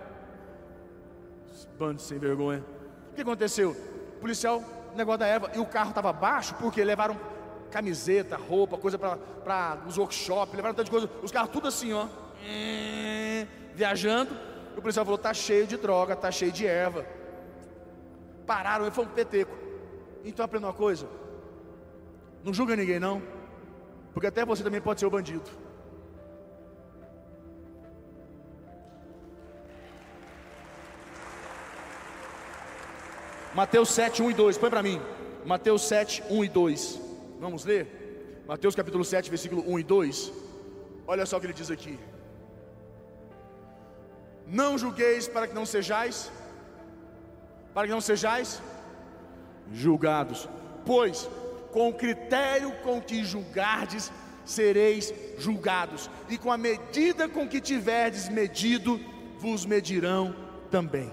Bando 1.79 2.01
sem 2.01 2.18
vergonha. 2.18 2.64
O 3.12 3.14
que 3.14 3.23
aconteceu? 3.23 3.77
O 4.16 4.21
policial, 4.21 4.62
negócio 4.94 5.18
da 5.18 5.27
erva, 5.27 5.51
e 5.55 5.59
o 5.59 5.66
carro 5.66 5.90
estava 5.90 6.12
baixo, 6.12 6.55
porque 6.57 6.83
levaram 6.85 7.18
camiseta, 7.71 8.37
roupa, 8.37 8.79
coisa 8.79 8.99
para 8.99 9.79
os 9.87 9.99
workshops, 9.99 10.55
levaram 10.55 10.75
tanta 10.75 10.90
coisa. 10.90 11.09
Os 11.23 11.31
carros 11.31 11.51
tudo 11.51 11.68
assim, 11.68 11.92
ó 11.92 12.07
viajando. 13.75 14.37
O 14.77 14.83
policial 14.83 15.05
falou: 15.05 15.18
tá 15.18 15.33
cheio 15.33 15.66
de 15.66 15.77
droga, 15.77 16.16
tá 16.16 16.31
cheio 16.31 16.53
de 16.53 16.66
erva. 16.66 17.07
Pararam 18.47 18.87
e 18.87 18.90
foi 18.90 19.05
um 19.05 19.09
peteco. 19.09 19.57
Então 20.25 20.44
aprenda 20.44 20.66
uma 20.66 20.73
coisa: 20.73 21.07
não 22.44 22.53
julga 22.53 22.75
ninguém, 22.75 22.99
não, 22.99 23.23
porque 24.12 24.27
até 24.27 24.44
você 24.44 24.62
também 24.62 24.81
pode 24.81 25.01
ser 25.01 25.07
o 25.07 25.11
bandido. 25.11 25.51
Mateus 33.59 33.88
7, 33.90 34.23
1 34.23 34.31
e 34.31 34.35
2, 34.35 34.57
põe 34.57 34.71
para 34.71 34.85
mim. 34.85 35.01
Mateus 35.44 35.83
7, 35.88 36.23
1 36.31 36.44
e 36.44 36.49
2. 36.49 37.01
Vamos 37.40 37.64
ler? 37.64 38.44
Mateus 38.47 38.77
capítulo 38.77 39.05
7, 39.05 39.29
versículo 39.29 39.64
1 39.66 39.81
e 39.81 39.83
2. 39.83 40.33
Olha 41.09 41.27
só 41.27 41.37
o 41.37 41.40
que 41.40 41.47
ele 41.47 41.53
diz 41.53 41.68
aqui. 41.68 41.99
Não 44.47 44.79
julgueis 44.79 45.27
para 45.27 45.49
que 45.49 45.57
não 45.57 45.66
sejais, 45.66 46.31
para 47.75 47.88
que 47.88 47.92
não 47.92 48.01
sejais 48.01 48.62
julgados, 49.73 50.49
pois 50.87 51.29
com 51.73 51.88
o 51.88 51.94
critério 51.94 52.71
com 52.85 53.01
que 53.01 53.25
julgardes, 53.25 54.12
sereis 54.44 55.12
julgados, 55.37 56.09
e 56.29 56.38
com 56.38 56.53
a 56.53 56.57
medida 56.57 57.29
com 57.29 57.49
que 57.49 57.61
tiverdes 57.61 58.29
medido, 58.29 59.01
vos 59.40 59.66
medirão 59.66 60.33
também. 60.71 61.11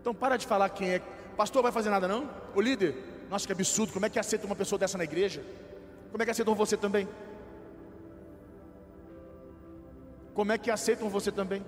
Então 0.00 0.14
para 0.14 0.36
de 0.36 0.46
falar 0.46 0.68
quem 0.70 0.90
é. 0.94 0.98
Pastor 1.36 1.62
vai 1.62 1.72
fazer 1.72 1.90
nada 1.90 2.08
não? 2.08 2.28
O 2.54 2.60
líder? 2.60 3.26
Nossa, 3.30 3.46
que 3.46 3.52
absurdo, 3.52 3.92
como 3.92 4.06
é 4.06 4.08
que 4.08 4.18
aceita 4.18 4.46
uma 4.46 4.56
pessoa 4.56 4.78
dessa 4.78 4.98
na 4.98 5.04
igreja? 5.04 5.44
Como 6.10 6.22
é 6.22 6.24
que 6.24 6.30
aceitam 6.30 6.54
você 6.54 6.76
também? 6.76 7.06
como 10.38 10.52
é 10.52 10.56
que 10.56 10.70
aceitam 10.70 11.08
você 11.08 11.32
também? 11.32 11.64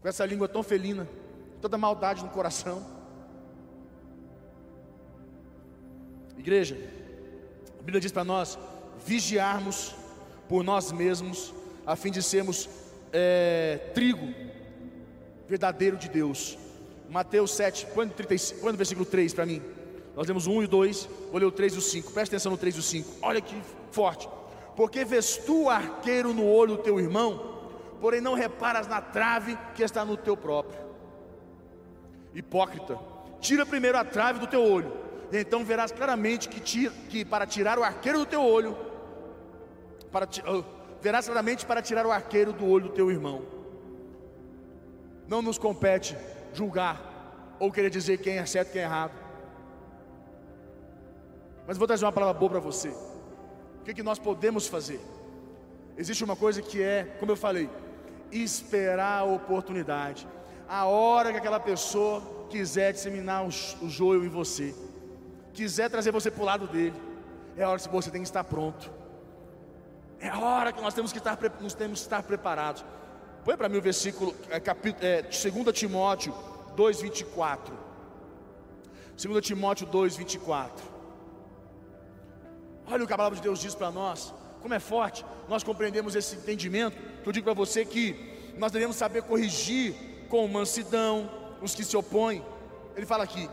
Com 0.00 0.06
essa 0.06 0.24
língua 0.24 0.46
tão 0.46 0.62
felina, 0.62 1.08
toda 1.60 1.76
maldade 1.76 2.22
no 2.22 2.30
coração. 2.30 2.86
Igreja, 6.38 6.78
a 7.76 7.82
Bíblia 7.82 8.00
diz 8.00 8.12
para 8.12 8.22
nós 8.22 8.56
vigiarmos 9.04 9.96
por 10.48 10.62
nós 10.62 10.92
mesmos, 10.92 11.52
a 11.84 11.96
fim 11.96 12.12
de 12.12 12.22
sermos 12.22 12.68
é, 13.12 13.90
trigo 13.92 14.32
verdadeiro 15.48 15.96
de 15.96 16.08
Deus. 16.08 16.58
Mateus 17.08 17.52
7, 17.52 17.86
põe, 17.94 18.08
35, 18.08 18.60
põe 18.60 18.72
no 18.72 18.78
versículo 18.78 19.06
3 19.06 19.32
para 19.32 19.46
mim. 19.46 19.62
Nós 20.14 20.26
temos 20.26 20.46
o 20.46 20.50
1 20.50 20.62
e 20.62 20.64
o 20.66 20.68
2, 20.68 21.08
vou 21.30 21.40
ler 21.40 21.46
o 21.46 21.52
3 21.52 21.74
e 21.74 21.78
o 21.78 21.80
5. 21.80 22.12
Presta 22.12 22.36
atenção 22.36 22.52
no 22.52 22.58
3 22.58 22.76
e 22.76 22.78
o 22.78 22.82
5. 22.82 23.16
Olha 23.22 23.40
que 23.40 23.56
forte. 23.90 24.28
Porque 24.76 25.04
vês 25.04 25.36
tu 25.38 25.68
arqueiro 25.68 26.34
no 26.34 26.46
olho 26.46 26.76
do 26.76 26.82
teu 26.82 27.00
irmão, 27.00 27.58
porém 28.00 28.20
não 28.20 28.34
reparas 28.34 28.86
na 28.86 29.00
trave 29.00 29.56
que 29.74 29.82
está 29.82 30.04
no 30.04 30.16
teu 30.16 30.36
próprio. 30.36 30.78
Hipócrita, 32.34 32.98
tira 33.40 33.64
primeiro 33.64 33.98
a 33.98 34.04
trave 34.04 34.38
do 34.38 34.46
teu 34.46 34.62
olho, 34.62 34.92
e 35.32 35.38
então 35.38 35.64
verás 35.64 35.90
claramente 35.90 36.48
que, 36.48 36.60
tira, 36.60 36.92
que 37.08 37.24
para 37.24 37.46
tirar 37.46 37.78
o 37.78 37.82
arqueiro 37.82 38.20
do 38.20 38.26
teu 38.26 38.40
olho, 38.40 38.76
para, 40.12 40.26
uh, 40.26 40.64
verás 41.00 41.26
claramente 41.26 41.66
para 41.66 41.82
tirar 41.82 42.06
o 42.06 42.12
arqueiro 42.12 42.52
do 42.52 42.66
olho 42.66 42.84
do 42.84 42.94
teu 42.94 43.10
irmão. 43.10 43.57
Não 45.28 45.40
nos 45.42 45.58
compete 45.58 46.16
julgar 46.52 47.56
ou 47.60 47.70
querer 47.70 47.90
dizer 47.90 48.18
quem 48.18 48.38
é 48.38 48.46
certo 48.46 48.70
e 48.70 48.72
quem 48.72 48.82
é 48.82 48.84
errado. 48.84 49.12
Mas 51.66 51.76
vou 51.76 51.86
trazer 51.86 52.04
uma 52.04 52.12
palavra 52.12 52.38
boa 52.38 52.50
para 52.52 52.60
você 52.60 52.92
que, 53.88 53.94
que 53.94 54.02
nós 54.02 54.18
podemos 54.18 54.66
fazer? 54.66 55.00
Existe 55.96 56.22
uma 56.22 56.36
coisa 56.36 56.60
que 56.60 56.82
é, 56.82 57.04
como 57.18 57.32
eu 57.32 57.36
falei, 57.36 57.70
esperar 58.30 59.20
a 59.20 59.24
oportunidade. 59.24 60.28
A 60.68 60.84
hora 60.84 61.32
que 61.32 61.38
aquela 61.38 61.58
pessoa 61.58 62.22
quiser 62.50 62.92
disseminar 62.92 63.44
o, 63.44 63.48
o 63.48 63.88
joio 63.88 64.24
em 64.24 64.28
você, 64.28 64.74
quiser 65.54 65.88
trazer 65.88 66.10
você 66.12 66.30
para 66.30 66.42
o 66.42 66.44
lado 66.44 66.66
dele, 66.66 66.94
é 67.56 67.64
a 67.64 67.70
hora 67.70 67.80
que 67.80 67.88
você 67.88 68.10
tem 68.10 68.20
que 68.20 68.28
estar 68.28 68.44
pronto. 68.44 68.92
É 70.20 70.28
a 70.28 70.38
hora 70.38 70.70
que 70.70 70.82
nós 70.82 70.92
temos 70.92 71.10
que 71.10 71.18
estar, 71.18 71.38
nós 71.60 71.72
temos 71.72 72.00
que 72.00 72.06
estar 72.06 72.22
preparados. 72.22 72.84
Põe 73.48 73.56
para 73.56 73.70
mim 73.70 73.78
o 73.78 73.80
versículo, 73.80 74.34
é, 74.50 74.60
capítulo, 74.60 75.06
é, 75.06 75.22
2 75.22 75.32
Timóteo 75.72 76.34
2, 76.76 77.00
24. 77.00 77.74
2 79.16 79.46
Timóteo 79.46 79.86
2, 79.86 80.16
24. 80.16 80.84
Olha 82.86 83.04
o 83.04 83.06
que 83.06 83.12
a 83.14 83.16
palavra 83.16 83.36
de 83.36 83.42
Deus 83.42 83.58
diz 83.58 83.74
para 83.74 83.90
nós, 83.90 84.34
como 84.60 84.74
é 84.74 84.78
forte, 84.78 85.24
nós 85.48 85.64
compreendemos 85.64 86.14
esse 86.14 86.36
entendimento. 86.36 86.98
Que 87.22 87.26
eu 87.26 87.32
digo 87.32 87.44
para 87.44 87.54
você 87.54 87.86
que 87.86 88.52
nós 88.58 88.70
devemos 88.70 88.96
saber 88.96 89.22
corrigir 89.22 89.94
com 90.28 90.46
mansidão 90.46 91.30
os 91.62 91.74
que 91.74 91.84
se 91.84 91.96
opõem. 91.96 92.44
Ele 92.94 93.06
fala 93.06 93.24
aqui: 93.24 93.48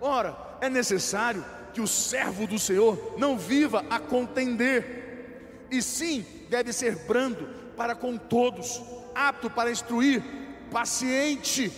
ora, 0.00 0.34
é 0.62 0.70
necessário 0.70 1.44
que 1.74 1.82
o 1.82 1.86
servo 1.86 2.46
do 2.46 2.58
Senhor 2.58 3.16
não 3.18 3.36
viva 3.36 3.84
a 3.90 4.00
contender, 4.00 5.66
e 5.70 5.82
sim 5.82 6.24
deve 6.48 6.72
ser 6.72 6.96
brando 7.04 7.46
para 7.76 7.94
com 7.94 8.16
todos, 8.16 8.80
apto 9.14 9.48
para 9.48 9.70
instruir, 9.70 10.22
paciente, 10.70 11.72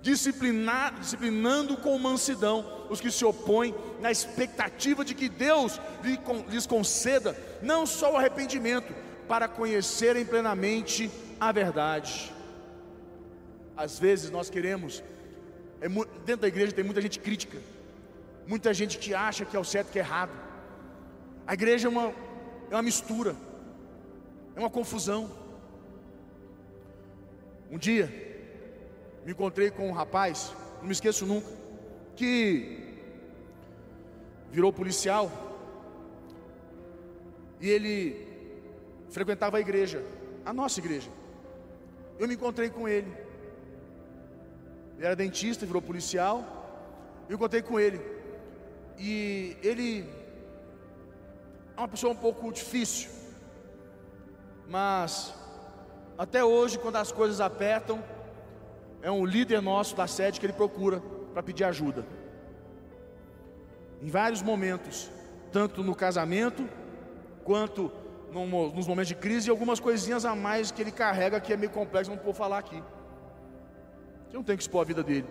disciplinar, 0.00 0.98
disciplinando 1.00 1.76
com 1.76 1.98
mansidão 1.98 2.86
os 2.88 3.00
que 3.00 3.10
se 3.10 3.24
opõem, 3.24 3.74
na 4.00 4.10
expectativa 4.10 5.04
de 5.04 5.14
que 5.14 5.28
Deus 5.28 5.80
lhes 6.48 6.66
conceda 6.66 7.36
não 7.60 7.84
só 7.84 8.12
o 8.12 8.16
arrependimento, 8.16 8.94
para 9.26 9.48
conhecerem 9.48 10.24
plenamente 10.24 11.10
a 11.40 11.50
verdade. 11.50 12.32
Às 13.76 13.98
vezes 13.98 14.30
nós 14.30 14.48
queremos, 14.48 15.02
é, 15.80 15.88
dentro 15.88 16.42
da 16.42 16.48
igreja 16.48 16.72
tem 16.72 16.84
muita 16.84 17.00
gente 17.00 17.18
crítica, 17.18 17.58
muita 18.46 18.72
gente 18.72 18.98
que 18.98 19.12
acha 19.12 19.44
que 19.44 19.56
é 19.56 19.60
o 19.60 19.64
certo 19.64 19.90
que 19.90 19.98
é 19.98 20.02
errado. 20.02 20.30
A 21.46 21.54
igreja 21.54 21.88
é 21.88 21.90
uma, 21.90 22.12
é 22.70 22.74
uma 22.74 22.82
mistura, 22.82 23.34
é 24.56 24.58
uma 24.58 24.70
confusão. 24.70 25.30
Um 27.70 27.78
dia, 27.78 28.06
me 29.24 29.32
encontrei 29.32 29.70
com 29.70 29.88
um 29.88 29.92
rapaz, 29.92 30.52
não 30.78 30.86
me 30.86 30.92
esqueço 30.92 31.26
nunca, 31.26 31.46
que 32.16 32.82
virou 34.50 34.72
policial 34.72 35.30
e 37.60 37.68
ele 37.68 38.26
frequentava 39.10 39.58
a 39.58 39.60
igreja, 39.60 40.02
a 40.44 40.52
nossa 40.52 40.80
igreja. 40.80 41.10
Eu 42.18 42.26
me 42.26 42.34
encontrei 42.34 42.70
com 42.70 42.88
ele. 42.88 43.12
Ele 44.96 45.06
era 45.06 45.16
dentista, 45.16 45.66
virou 45.66 45.82
policial. 45.82 46.44
Eu 47.28 47.36
encontrei 47.36 47.60
com 47.60 47.78
ele. 47.78 48.00
E 48.98 49.56
ele 49.62 50.08
é 51.76 51.80
uma 51.80 51.88
pessoa 51.88 52.12
um 52.12 52.16
pouco 52.16 52.50
difícil. 52.50 53.15
Mas 54.68 55.34
até 56.18 56.44
hoje, 56.44 56.78
quando 56.78 56.96
as 56.96 57.12
coisas 57.12 57.40
apertam, 57.40 58.02
é 59.02 59.10
um 59.10 59.24
líder 59.24 59.60
nosso 59.60 59.94
da 59.94 60.06
sede 60.06 60.40
que 60.40 60.46
ele 60.46 60.52
procura 60.52 61.00
para 61.32 61.42
pedir 61.42 61.64
ajuda. 61.64 62.06
Em 64.02 64.08
vários 64.08 64.42
momentos, 64.42 65.10
tanto 65.52 65.82
no 65.82 65.94
casamento, 65.94 66.68
quanto 67.44 67.92
nos 68.74 68.86
momentos 68.86 69.08
de 69.08 69.14
crise, 69.14 69.48
e 69.48 69.50
algumas 69.50 69.80
coisinhas 69.80 70.24
a 70.24 70.34
mais 70.34 70.70
que 70.70 70.82
ele 70.82 70.90
carrega 70.90 71.40
que 71.40 71.52
é 71.52 71.56
meio 71.56 71.70
complexo, 71.70 72.10
não 72.10 72.18
vou 72.18 72.34
falar 72.34 72.58
aqui. 72.58 72.82
Você 74.28 74.36
não 74.36 74.42
tem 74.42 74.56
que 74.56 74.62
expor 74.62 74.82
a 74.82 74.84
vida 74.84 75.02
dele. 75.02 75.26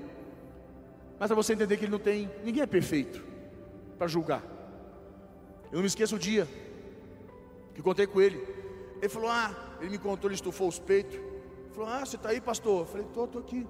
Mas 1.20 1.28
para 1.28 1.36
você 1.36 1.54
entender 1.54 1.78
que 1.78 1.86
ele 1.86 1.92
não 1.92 2.00
tem, 2.00 2.30
ninguém 2.44 2.64
é 2.64 2.68
perfeito 2.68 3.24
para 3.98 4.08
julgar. 4.08 4.42
Eu 5.72 5.76
não 5.76 5.82
me 5.82 5.88
esqueço 5.88 6.16
o 6.16 6.20
dia 6.20 6.48
que 7.74 7.82
contei 7.82 8.08
com 8.08 8.22
ele. 8.22 8.55
Ele 9.06 9.14
falou: 9.14 9.30
Ah, 9.30 9.56
ele 9.80 9.92
me 9.92 9.98
contou, 10.00 10.28
ele 10.28 10.36
estufou 10.36 10.68
os 10.68 10.80
peitos. 10.80 11.14
Ele 11.14 11.74
falou: 11.74 11.90
Ah, 11.90 12.04
você 12.04 12.16
está 12.16 12.30
aí, 12.30 12.42
pastor? 12.42 12.82
Eu 12.82 12.86
falei: 12.88 13.06
Estou, 13.06 13.26
estou 13.26 13.42
aqui. 13.42 13.68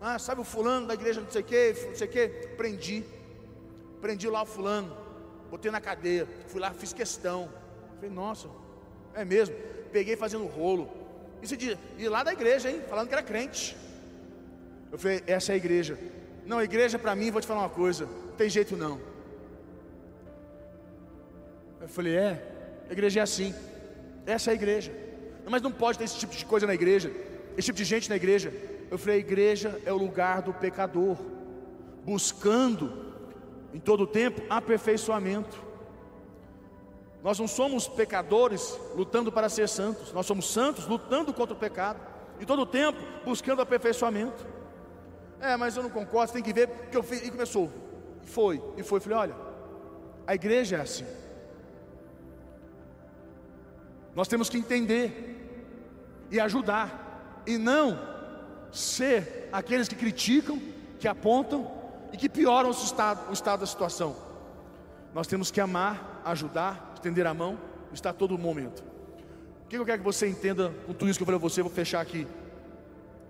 Ah, 0.00 0.18
sabe 0.18 0.40
o 0.40 0.44
fulano 0.44 0.88
da 0.88 0.94
igreja, 0.94 1.20
não 1.20 1.30
sei 1.30 1.42
o 1.42 1.44
que, 1.44 1.74
não 1.86 1.94
sei 1.94 2.08
o 2.08 2.10
que. 2.10 2.28
Prendi. 2.56 3.04
Prendi 4.00 4.28
lá 4.28 4.42
o 4.42 4.46
fulano. 4.46 4.96
Botei 5.48 5.70
na 5.70 5.80
cadeia. 5.80 6.26
Fui 6.48 6.60
lá, 6.60 6.72
fiz 6.72 6.92
questão. 6.92 7.48
Falei: 7.94 8.10
Nossa, 8.10 8.48
é 9.14 9.24
mesmo. 9.24 9.54
Peguei 9.92 10.16
fazendo 10.16 10.44
rolo. 10.46 10.90
Isso 11.40 11.56
de, 11.56 11.76
de 11.96 12.08
lá 12.08 12.24
da 12.24 12.32
igreja, 12.32 12.68
hein? 12.68 12.82
Falando 12.88 13.06
que 13.06 13.14
era 13.14 13.22
crente. 13.22 13.76
Eu 14.90 14.98
falei: 14.98 15.22
Essa 15.24 15.52
é 15.52 15.54
a 15.54 15.56
igreja. 15.56 15.96
Não, 16.44 16.58
a 16.58 16.64
igreja 16.64 16.98
para 16.98 17.14
mim, 17.14 17.30
vou 17.30 17.40
te 17.40 17.46
falar 17.46 17.60
uma 17.60 17.70
coisa. 17.70 18.06
Não 18.06 18.36
tem 18.36 18.50
jeito 18.50 18.76
não. 18.76 19.00
Eu 21.80 21.88
falei: 21.88 22.16
É, 22.16 22.84
a 22.88 22.92
igreja 22.92 23.20
é 23.20 23.22
assim. 23.22 23.54
Essa 24.26 24.50
é 24.50 24.52
a 24.52 24.54
igreja. 24.54 24.92
Mas 25.48 25.62
não 25.62 25.72
pode 25.72 25.98
ter 25.98 26.04
esse 26.04 26.18
tipo 26.18 26.34
de 26.34 26.44
coisa 26.46 26.66
na 26.66 26.74
igreja, 26.74 27.12
esse 27.56 27.66
tipo 27.66 27.78
de 27.78 27.84
gente 27.84 28.08
na 28.08 28.16
igreja. 28.16 28.52
Eu 28.90 28.98
falei: 28.98 29.16
a 29.16 29.20
igreja 29.20 29.80
é 29.84 29.92
o 29.92 29.96
lugar 29.96 30.42
do 30.42 30.52
pecador, 30.52 31.16
buscando 32.04 33.12
em 33.74 33.80
todo 33.80 34.04
o 34.04 34.06
tempo 34.06 34.42
aperfeiçoamento. 34.48 35.56
Nós 37.22 37.38
não 37.38 37.46
somos 37.46 37.86
pecadores 37.86 38.78
lutando 38.96 39.30
para 39.30 39.48
ser 39.48 39.68
santos, 39.68 40.12
nós 40.12 40.26
somos 40.26 40.50
santos 40.50 40.86
lutando 40.86 41.32
contra 41.32 41.54
o 41.54 41.58
pecado, 41.58 42.00
e 42.40 42.44
todo 42.44 42.62
o 42.62 42.66
tempo 42.66 42.98
buscando 43.24 43.62
aperfeiçoamento. 43.62 44.44
É, 45.40 45.56
mas 45.56 45.76
eu 45.76 45.82
não 45.82 45.90
concordo, 45.90 46.32
tem 46.32 46.42
que 46.42 46.52
ver 46.52 46.68
que 46.90 46.96
eu 46.96 47.02
fiz. 47.02 47.26
E 47.26 47.30
começou, 47.30 47.70
e 48.22 48.26
foi, 48.26 48.62
e 48.76 48.82
foi. 48.82 49.00
Falei: 49.00 49.18
olha, 49.18 49.36
a 50.26 50.34
igreja 50.34 50.76
é 50.76 50.80
assim. 50.80 51.06
Nós 54.14 54.28
temos 54.28 54.48
que 54.48 54.58
entender 54.58 55.32
e 56.30 56.38
ajudar, 56.38 57.42
e 57.46 57.58
não 57.58 57.98
ser 58.70 59.48
aqueles 59.52 59.88
que 59.88 59.94
criticam, 59.94 60.60
que 60.98 61.08
apontam 61.08 61.70
e 62.12 62.16
que 62.16 62.28
pioram 62.28 62.70
o 62.70 62.72
estado, 62.72 63.30
o 63.30 63.32
estado 63.32 63.60
da 63.60 63.66
situação. 63.66 64.16
Nós 65.14 65.26
temos 65.26 65.50
que 65.50 65.60
amar, 65.60 66.22
ajudar, 66.24 66.92
estender 66.94 67.26
a 67.26 67.34
mão, 67.34 67.58
estar 67.92 68.10
a 68.10 68.14
todo 68.14 68.38
momento. 68.38 68.82
O 69.64 69.68
que 69.68 69.76
eu 69.76 69.84
quero 69.84 69.98
que 69.98 70.04
você 70.04 70.28
entenda 70.28 70.72
com 70.86 70.92
tudo 70.92 71.10
isso 71.10 71.18
que 71.18 71.22
eu 71.22 71.26
falei 71.26 71.38
a 71.38 71.40
você, 71.40 71.62
vou 71.62 71.70
fechar 71.70 72.00
aqui. 72.00 72.26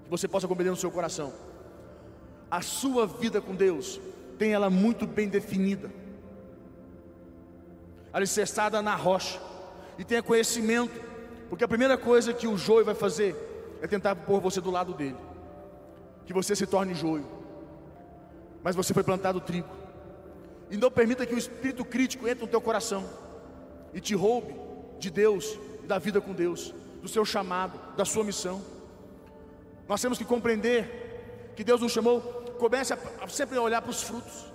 Que 0.04 0.10
você 0.10 0.28
possa 0.28 0.46
compreender 0.46 0.70
no 0.70 0.76
seu 0.76 0.90
coração. 0.90 1.32
A 2.50 2.60
sua 2.60 3.06
vida 3.06 3.40
com 3.40 3.54
Deus 3.54 4.00
tem 4.38 4.52
ela 4.52 4.68
muito 4.68 5.06
bem 5.06 5.28
definida, 5.28 5.90
alicerçada 8.12 8.82
na 8.82 8.94
rocha 8.94 9.51
e 10.02 10.04
tenha 10.04 10.20
conhecimento, 10.20 11.00
porque 11.48 11.62
a 11.62 11.68
primeira 11.68 11.96
coisa 11.96 12.32
que 12.32 12.48
o 12.48 12.58
joio 12.58 12.84
vai 12.84 12.92
fazer 12.94 13.36
é 13.80 13.86
tentar 13.86 14.16
pôr 14.16 14.40
você 14.40 14.60
do 14.60 14.68
lado 14.68 14.92
dele, 14.92 15.16
que 16.26 16.32
você 16.32 16.56
se 16.56 16.66
torne 16.66 16.92
joio, 16.92 17.24
mas 18.64 18.74
você 18.74 18.92
foi 18.92 19.04
plantado 19.04 19.40
trigo, 19.40 19.68
e 20.68 20.76
não 20.76 20.90
permita 20.90 21.24
que 21.24 21.32
o 21.32 21.38
espírito 21.38 21.84
crítico 21.84 22.26
entre 22.26 22.44
no 22.44 22.50
teu 22.50 22.60
coração 22.60 23.08
e 23.94 24.00
te 24.00 24.12
roube 24.12 24.52
de 24.98 25.08
Deus 25.08 25.56
da 25.84 26.00
vida 26.00 26.20
com 26.20 26.32
Deus, 26.32 26.74
do 27.00 27.06
seu 27.06 27.24
chamado, 27.24 27.78
da 27.96 28.04
sua 28.04 28.24
missão. 28.24 28.60
Nós 29.88 30.02
temos 30.02 30.18
que 30.18 30.24
compreender 30.24 31.52
que 31.54 31.62
Deus 31.62 31.80
nos 31.80 31.92
chamou, 31.92 32.20
comece 32.58 32.92
a, 32.92 32.98
a 33.20 33.28
sempre 33.28 33.56
a 33.56 33.62
olhar 33.62 33.80
para 33.80 33.92
os 33.92 34.02
frutos 34.02 34.52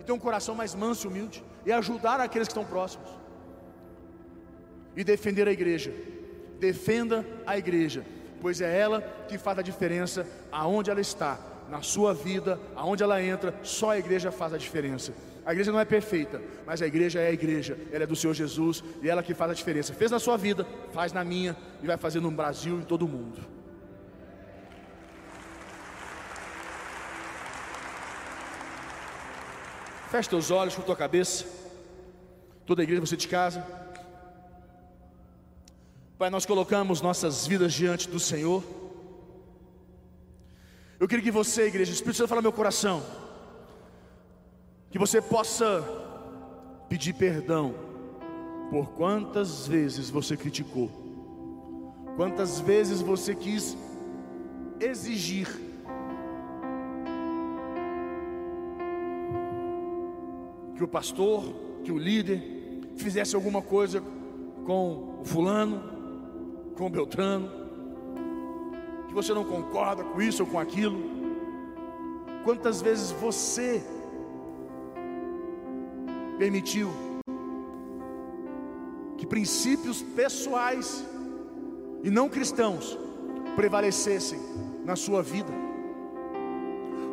e 0.00 0.02
ter 0.02 0.10
um 0.10 0.18
coração 0.18 0.56
mais 0.56 0.74
manso 0.74 1.06
e 1.06 1.08
humilde 1.08 1.44
e 1.64 1.70
ajudar 1.70 2.18
aqueles 2.18 2.48
que 2.48 2.52
estão 2.52 2.64
próximos 2.64 3.21
e 4.96 5.04
defender 5.04 5.48
a 5.48 5.52
igreja. 5.52 5.92
Defenda 6.58 7.26
a 7.46 7.58
igreja, 7.58 8.04
pois 8.40 8.60
é 8.60 8.78
ela 8.78 9.00
que 9.28 9.38
faz 9.38 9.58
a 9.58 9.62
diferença 9.62 10.26
aonde 10.50 10.90
ela 10.90 11.00
está, 11.00 11.38
na 11.68 11.80
sua 11.82 12.12
vida, 12.12 12.60
aonde 12.76 13.02
ela 13.02 13.22
entra, 13.22 13.54
só 13.62 13.90
a 13.90 13.98
igreja 13.98 14.30
faz 14.30 14.52
a 14.52 14.58
diferença. 14.58 15.12
A 15.44 15.52
igreja 15.52 15.72
não 15.72 15.80
é 15.80 15.84
perfeita, 15.84 16.40
mas 16.64 16.82
a 16.82 16.86
igreja 16.86 17.20
é 17.20 17.28
a 17.28 17.32
igreja, 17.32 17.76
ela 17.90 18.04
é 18.04 18.06
do 18.06 18.14
Senhor 18.14 18.34
Jesus 18.34 18.84
e 19.02 19.08
ela 19.08 19.22
que 19.22 19.34
faz 19.34 19.50
a 19.50 19.54
diferença. 19.54 19.92
Fez 19.92 20.10
na 20.10 20.18
sua 20.18 20.36
vida, 20.36 20.66
faz 20.92 21.12
na 21.12 21.24
minha 21.24 21.56
e 21.82 21.86
vai 21.86 21.96
fazer 21.96 22.20
no 22.20 22.30
Brasil 22.30 22.76
e 22.76 22.82
em 22.82 22.84
todo 22.84 23.06
o 23.06 23.08
mundo. 23.08 23.40
Feche 30.10 30.28
teus 30.28 30.50
olhos, 30.50 30.74
com 30.74 30.82
tua 30.82 30.94
cabeça. 30.94 31.46
Toda 32.66 32.82
a 32.82 32.84
igreja, 32.84 33.00
você 33.00 33.16
de 33.16 33.26
casa. 33.26 33.64
Pai, 36.22 36.30
nós 36.30 36.46
colocamos 36.46 37.00
nossas 37.00 37.48
vidas 37.48 37.72
diante 37.72 38.08
do 38.08 38.20
Senhor. 38.20 38.62
Eu 41.00 41.08
queria 41.08 41.24
que 41.24 41.32
você, 41.32 41.66
igreja, 41.66 41.90
o 41.90 41.94
Espírito 41.94 42.18
Santo 42.18 42.28
fala 42.28 42.40
meu 42.40 42.52
coração, 42.52 43.02
que 44.88 45.00
você 45.00 45.20
possa 45.20 45.82
pedir 46.88 47.14
perdão 47.14 47.74
por 48.70 48.90
quantas 48.90 49.66
vezes 49.66 50.10
você 50.10 50.36
criticou, 50.36 50.88
quantas 52.14 52.60
vezes 52.60 53.00
você 53.00 53.34
quis 53.34 53.76
exigir. 54.78 55.48
Que 60.76 60.84
o 60.84 60.86
pastor, 60.86 61.52
que 61.82 61.90
o 61.90 61.98
líder 61.98 62.40
fizesse 62.96 63.34
alguma 63.34 63.60
coisa 63.60 64.00
com 64.64 65.18
o 65.20 65.24
fulano, 65.24 65.91
com 66.82 66.90
Beltrano, 66.90 67.48
que 69.06 69.14
você 69.14 69.32
não 69.32 69.44
concorda 69.44 70.02
com 70.02 70.20
isso 70.20 70.42
ou 70.42 70.48
com 70.48 70.58
aquilo. 70.58 70.98
Quantas 72.42 72.82
vezes 72.82 73.12
você 73.12 73.80
permitiu 76.38 76.90
que 79.16 79.24
princípios 79.24 80.02
pessoais 80.02 81.06
e 82.02 82.10
não 82.10 82.28
cristãos 82.28 82.98
prevalecessem 83.54 84.40
na 84.84 84.96
sua 84.96 85.22
vida? 85.22 85.52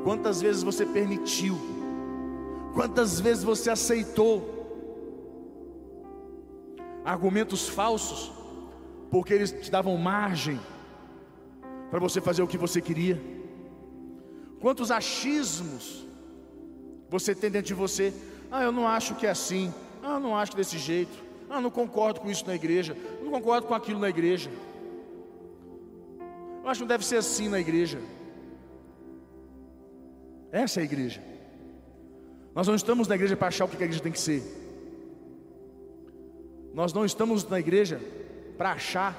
Quantas 0.03 0.41
vezes 0.41 0.63
você 0.63 0.83
permitiu? 0.83 1.55
Quantas 2.73 3.19
vezes 3.19 3.43
você 3.43 3.69
aceitou 3.69 4.49
argumentos 7.05 7.69
falsos 7.69 8.38
porque 9.09 9.33
eles 9.33 9.51
te 9.51 9.71
davam 9.71 9.97
margem 9.97 10.59
para 11.89 11.99
você 11.99 12.21
fazer 12.21 12.41
o 12.41 12.47
que 12.47 12.57
você 12.57 12.81
queria. 12.81 13.19
Quantos 14.59 14.91
achismos 14.91 16.05
você 17.09 17.33
tem 17.33 17.49
dentro 17.49 17.67
de 17.67 17.73
você? 17.73 18.13
Ah, 18.51 18.63
eu 18.63 18.71
não 18.71 18.87
acho 18.87 19.15
que 19.15 19.25
é 19.25 19.29
assim. 19.29 19.73
Ah, 20.03 20.15
eu 20.15 20.19
não 20.19 20.35
acho 20.35 20.55
desse 20.55 20.77
jeito. 20.77 21.17
Ah, 21.49 21.59
não 21.59 21.71
concordo 21.71 22.21
com 22.21 22.29
isso 22.29 22.45
na 22.45 22.55
igreja. 22.55 22.95
Não 23.23 23.31
concordo 23.31 23.67
com 23.67 23.73
aquilo 23.73 23.99
na 23.99 24.09
igreja. 24.09 24.51
Eu 26.63 26.69
acho 26.69 26.79
que 26.79 26.83
não 26.83 26.87
deve 26.87 27.05
ser 27.05 27.17
assim 27.17 27.47
na 27.47 27.59
igreja. 27.59 27.99
Essa 30.51 30.79
é 30.79 30.81
a 30.81 30.85
igreja. 30.85 31.23
Nós 32.53 32.67
não 32.67 32.75
estamos 32.75 33.07
na 33.07 33.15
igreja 33.15 33.35
para 33.35 33.47
achar 33.47 33.65
o 33.65 33.67
que 33.67 33.77
a 33.77 33.85
igreja 33.85 34.03
tem 34.03 34.11
que 34.11 34.19
ser. 34.19 34.43
Nós 36.73 36.93
não 36.93 37.05
estamos 37.05 37.47
na 37.47 37.59
igreja 37.59 37.99
para 38.59 38.73
achar 38.73 39.15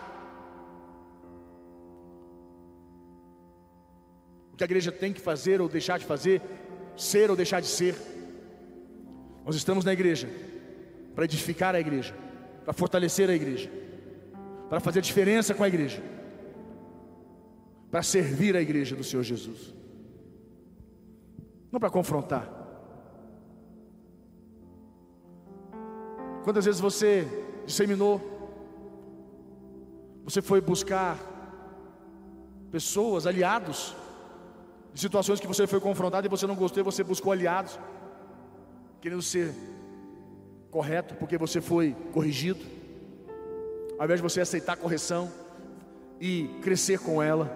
que 4.55 4.63
a 4.63 4.67
igreja 4.67 4.93
tem 4.93 5.15
que 5.15 5.21
fazer 5.23 5.63
ou 5.63 5.67
deixar 5.67 5.99
de 5.99 6.05
fazer, 6.05 6.43
ser 6.95 7.31
ou 7.31 7.37
deixar 7.37 7.61
de 7.61 7.67
ser. 7.67 7.97
Nós 9.43 9.57
estamos 9.57 9.83
na 9.83 9.95
igreja 9.95 10.29
para 11.15 11.25
edificar 11.25 11.75
a 11.75 11.81
igreja, 11.81 12.15
para 12.67 12.75
fortalecer 12.75 13.31
a 13.31 13.35
igreja, 13.35 13.71
para 14.69 14.79
fazer 14.79 15.01
diferença 15.01 15.55
com 15.55 15.65
a 15.65 15.69
igreja, 15.69 16.03
para 17.91 18.03
servir 18.03 18.55
a 18.55 18.61
igreja 18.61 18.95
do 18.95 19.03
Senhor 19.03 19.23
Jesus, 19.23 19.75
não 21.73 21.81
para 21.81 21.89
confrontar. 21.89 22.47
Quantas 26.45 26.67
vezes 26.67 26.79
você 26.79 27.27
disseminou, 27.65 28.40
você 30.25 30.41
foi 30.43 30.61
buscar 30.61 31.19
pessoas, 32.71 33.27
aliados, 33.27 33.95
de 34.93 35.01
situações 35.01 35.41
que 35.41 35.47
você 35.47 35.67
foi 35.67 35.81
confrontado 35.81 36.27
e 36.27 36.31
você 36.31 36.47
não 36.47 36.55
gostou, 36.55 36.85
você 36.85 37.03
buscou 37.03 37.33
aliados, 37.33 37.79
querendo 39.01 39.23
ser 39.23 39.55
correto, 40.71 41.15
porque 41.15 41.37
você 41.37 41.61
foi 41.61 41.97
corrigido, 42.13 42.65
ao 43.99 44.05
invés 44.05 44.21
de 44.21 44.23
você 44.23 44.41
aceitar 44.41 44.75
a 44.75 44.77
correção 44.77 45.31
e 46.21 46.49
crescer 46.63 46.99
com 46.99 47.23
ela. 47.23 47.51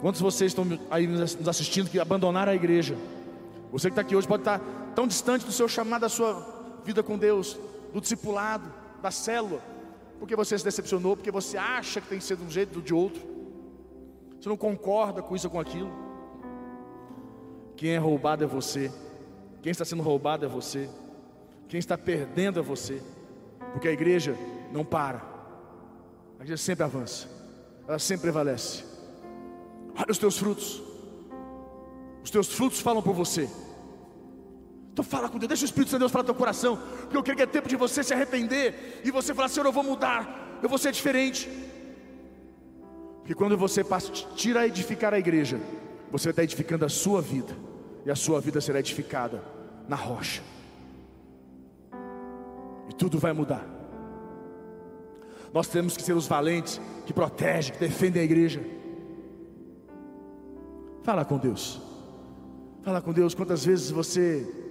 Quantos 0.00 0.18
de 0.18 0.24
vocês 0.24 0.50
estão 0.50 0.66
aí 0.90 1.06
nos 1.06 1.48
assistindo 1.48 1.88
que 1.88 1.98
abandonaram 1.98 2.52
a 2.52 2.54
igreja? 2.54 2.96
Você 3.72 3.88
que 3.88 3.92
está 3.92 4.02
aqui 4.02 4.14
hoje 4.14 4.28
pode 4.28 4.42
estar 4.42 4.60
tão 4.94 5.06
distante 5.06 5.44
do 5.44 5.52
seu 5.52 5.66
chamado, 5.66 6.02
da 6.02 6.08
sua 6.08 6.46
vida 6.84 7.02
com 7.02 7.16
Deus, 7.16 7.58
do 7.92 8.00
discipulado, 8.00 8.70
da 9.04 9.10
célula, 9.10 9.60
porque 10.18 10.34
você 10.34 10.58
se 10.58 10.64
decepcionou, 10.64 11.14
porque 11.14 11.30
você 11.30 11.58
acha 11.58 12.00
que 12.00 12.08
tem 12.08 12.18
que 12.18 12.24
ser 12.24 12.38
de 12.38 12.42
um 12.42 12.50
jeito 12.50 12.76
ou 12.76 12.82
de 12.82 12.94
outro, 12.94 13.22
você 14.40 14.48
não 14.48 14.56
concorda 14.56 15.22
com 15.22 15.36
isso 15.36 15.46
ou 15.46 15.50
com 15.50 15.60
aquilo. 15.60 15.92
Quem 17.76 17.90
é 17.90 17.98
roubado 17.98 18.42
é 18.42 18.46
você. 18.46 18.90
Quem 19.60 19.70
está 19.70 19.84
sendo 19.84 20.02
roubado 20.02 20.46
é 20.46 20.48
você. 20.48 20.88
Quem 21.68 21.78
está 21.78 21.98
perdendo 21.98 22.58
é 22.58 22.62
você. 22.62 23.02
Porque 23.72 23.88
a 23.88 23.92
igreja 23.92 24.34
não 24.72 24.84
para. 24.86 25.18
A 26.38 26.42
igreja 26.42 26.62
sempre 26.62 26.84
avança. 26.84 27.28
Ela 27.86 27.98
sempre 27.98 28.22
prevalece. 28.22 28.84
Olha 29.98 30.10
os 30.10 30.18
teus 30.18 30.38
frutos. 30.38 30.82
Os 32.22 32.30
teus 32.30 32.50
frutos 32.50 32.80
falam 32.80 33.02
por 33.02 33.14
você. 33.14 33.50
Então 34.94 35.04
fala 35.04 35.28
com 35.28 35.38
Deus, 35.38 35.48
deixa 35.48 35.64
o 35.64 35.66
Espírito 35.66 35.90
Santo 35.90 35.98
de 35.98 36.02
Deus 36.04 36.12
falar 36.12 36.22
no 36.22 36.26
teu 36.26 36.36
coração, 36.36 36.78
porque 37.00 37.16
eu 37.16 37.22
creio 37.24 37.36
que 37.36 37.42
é 37.42 37.46
tempo 37.46 37.68
de 37.68 37.74
você 37.74 38.04
se 38.04 38.14
arrepender 38.14 39.02
e 39.04 39.10
você 39.10 39.34
falar, 39.34 39.48
Senhor, 39.48 39.66
eu 39.66 39.72
vou 39.72 39.82
mudar, 39.82 40.60
eu 40.62 40.68
vou 40.68 40.78
ser 40.78 40.92
diferente. 40.92 41.50
Porque 43.18 43.34
quando 43.34 43.58
você 43.58 43.82
passa, 43.82 44.12
tira 44.36 44.60
a 44.60 44.68
edificar 44.68 45.12
a 45.12 45.18
igreja, 45.18 45.60
você 46.12 46.30
está 46.30 46.44
edificando 46.44 46.84
a 46.84 46.88
sua 46.88 47.20
vida, 47.20 47.56
e 48.06 48.10
a 48.10 48.14
sua 48.14 48.40
vida 48.40 48.60
será 48.60 48.78
edificada 48.78 49.42
na 49.88 49.96
rocha. 49.96 50.42
E 52.88 52.94
tudo 52.94 53.18
vai 53.18 53.32
mudar. 53.32 53.66
Nós 55.52 55.66
temos 55.66 55.96
que 55.96 56.04
ser 56.04 56.12
os 56.12 56.28
valentes 56.28 56.80
que 57.04 57.12
protegem, 57.12 57.74
que 57.74 57.80
defendem 57.80 58.22
a 58.22 58.24
igreja. 58.24 58.64
Fala 61.02 61.24
com 61.24 61.36
Deus. 61.36 61.82
Fala 62.84 63.02
com 63.02 63.12
Deus 63.12 63.34
quantas 63.34 63.64
vezes 63.64 63.90
você 63.90 64.63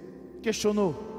questionou 0.44 1.13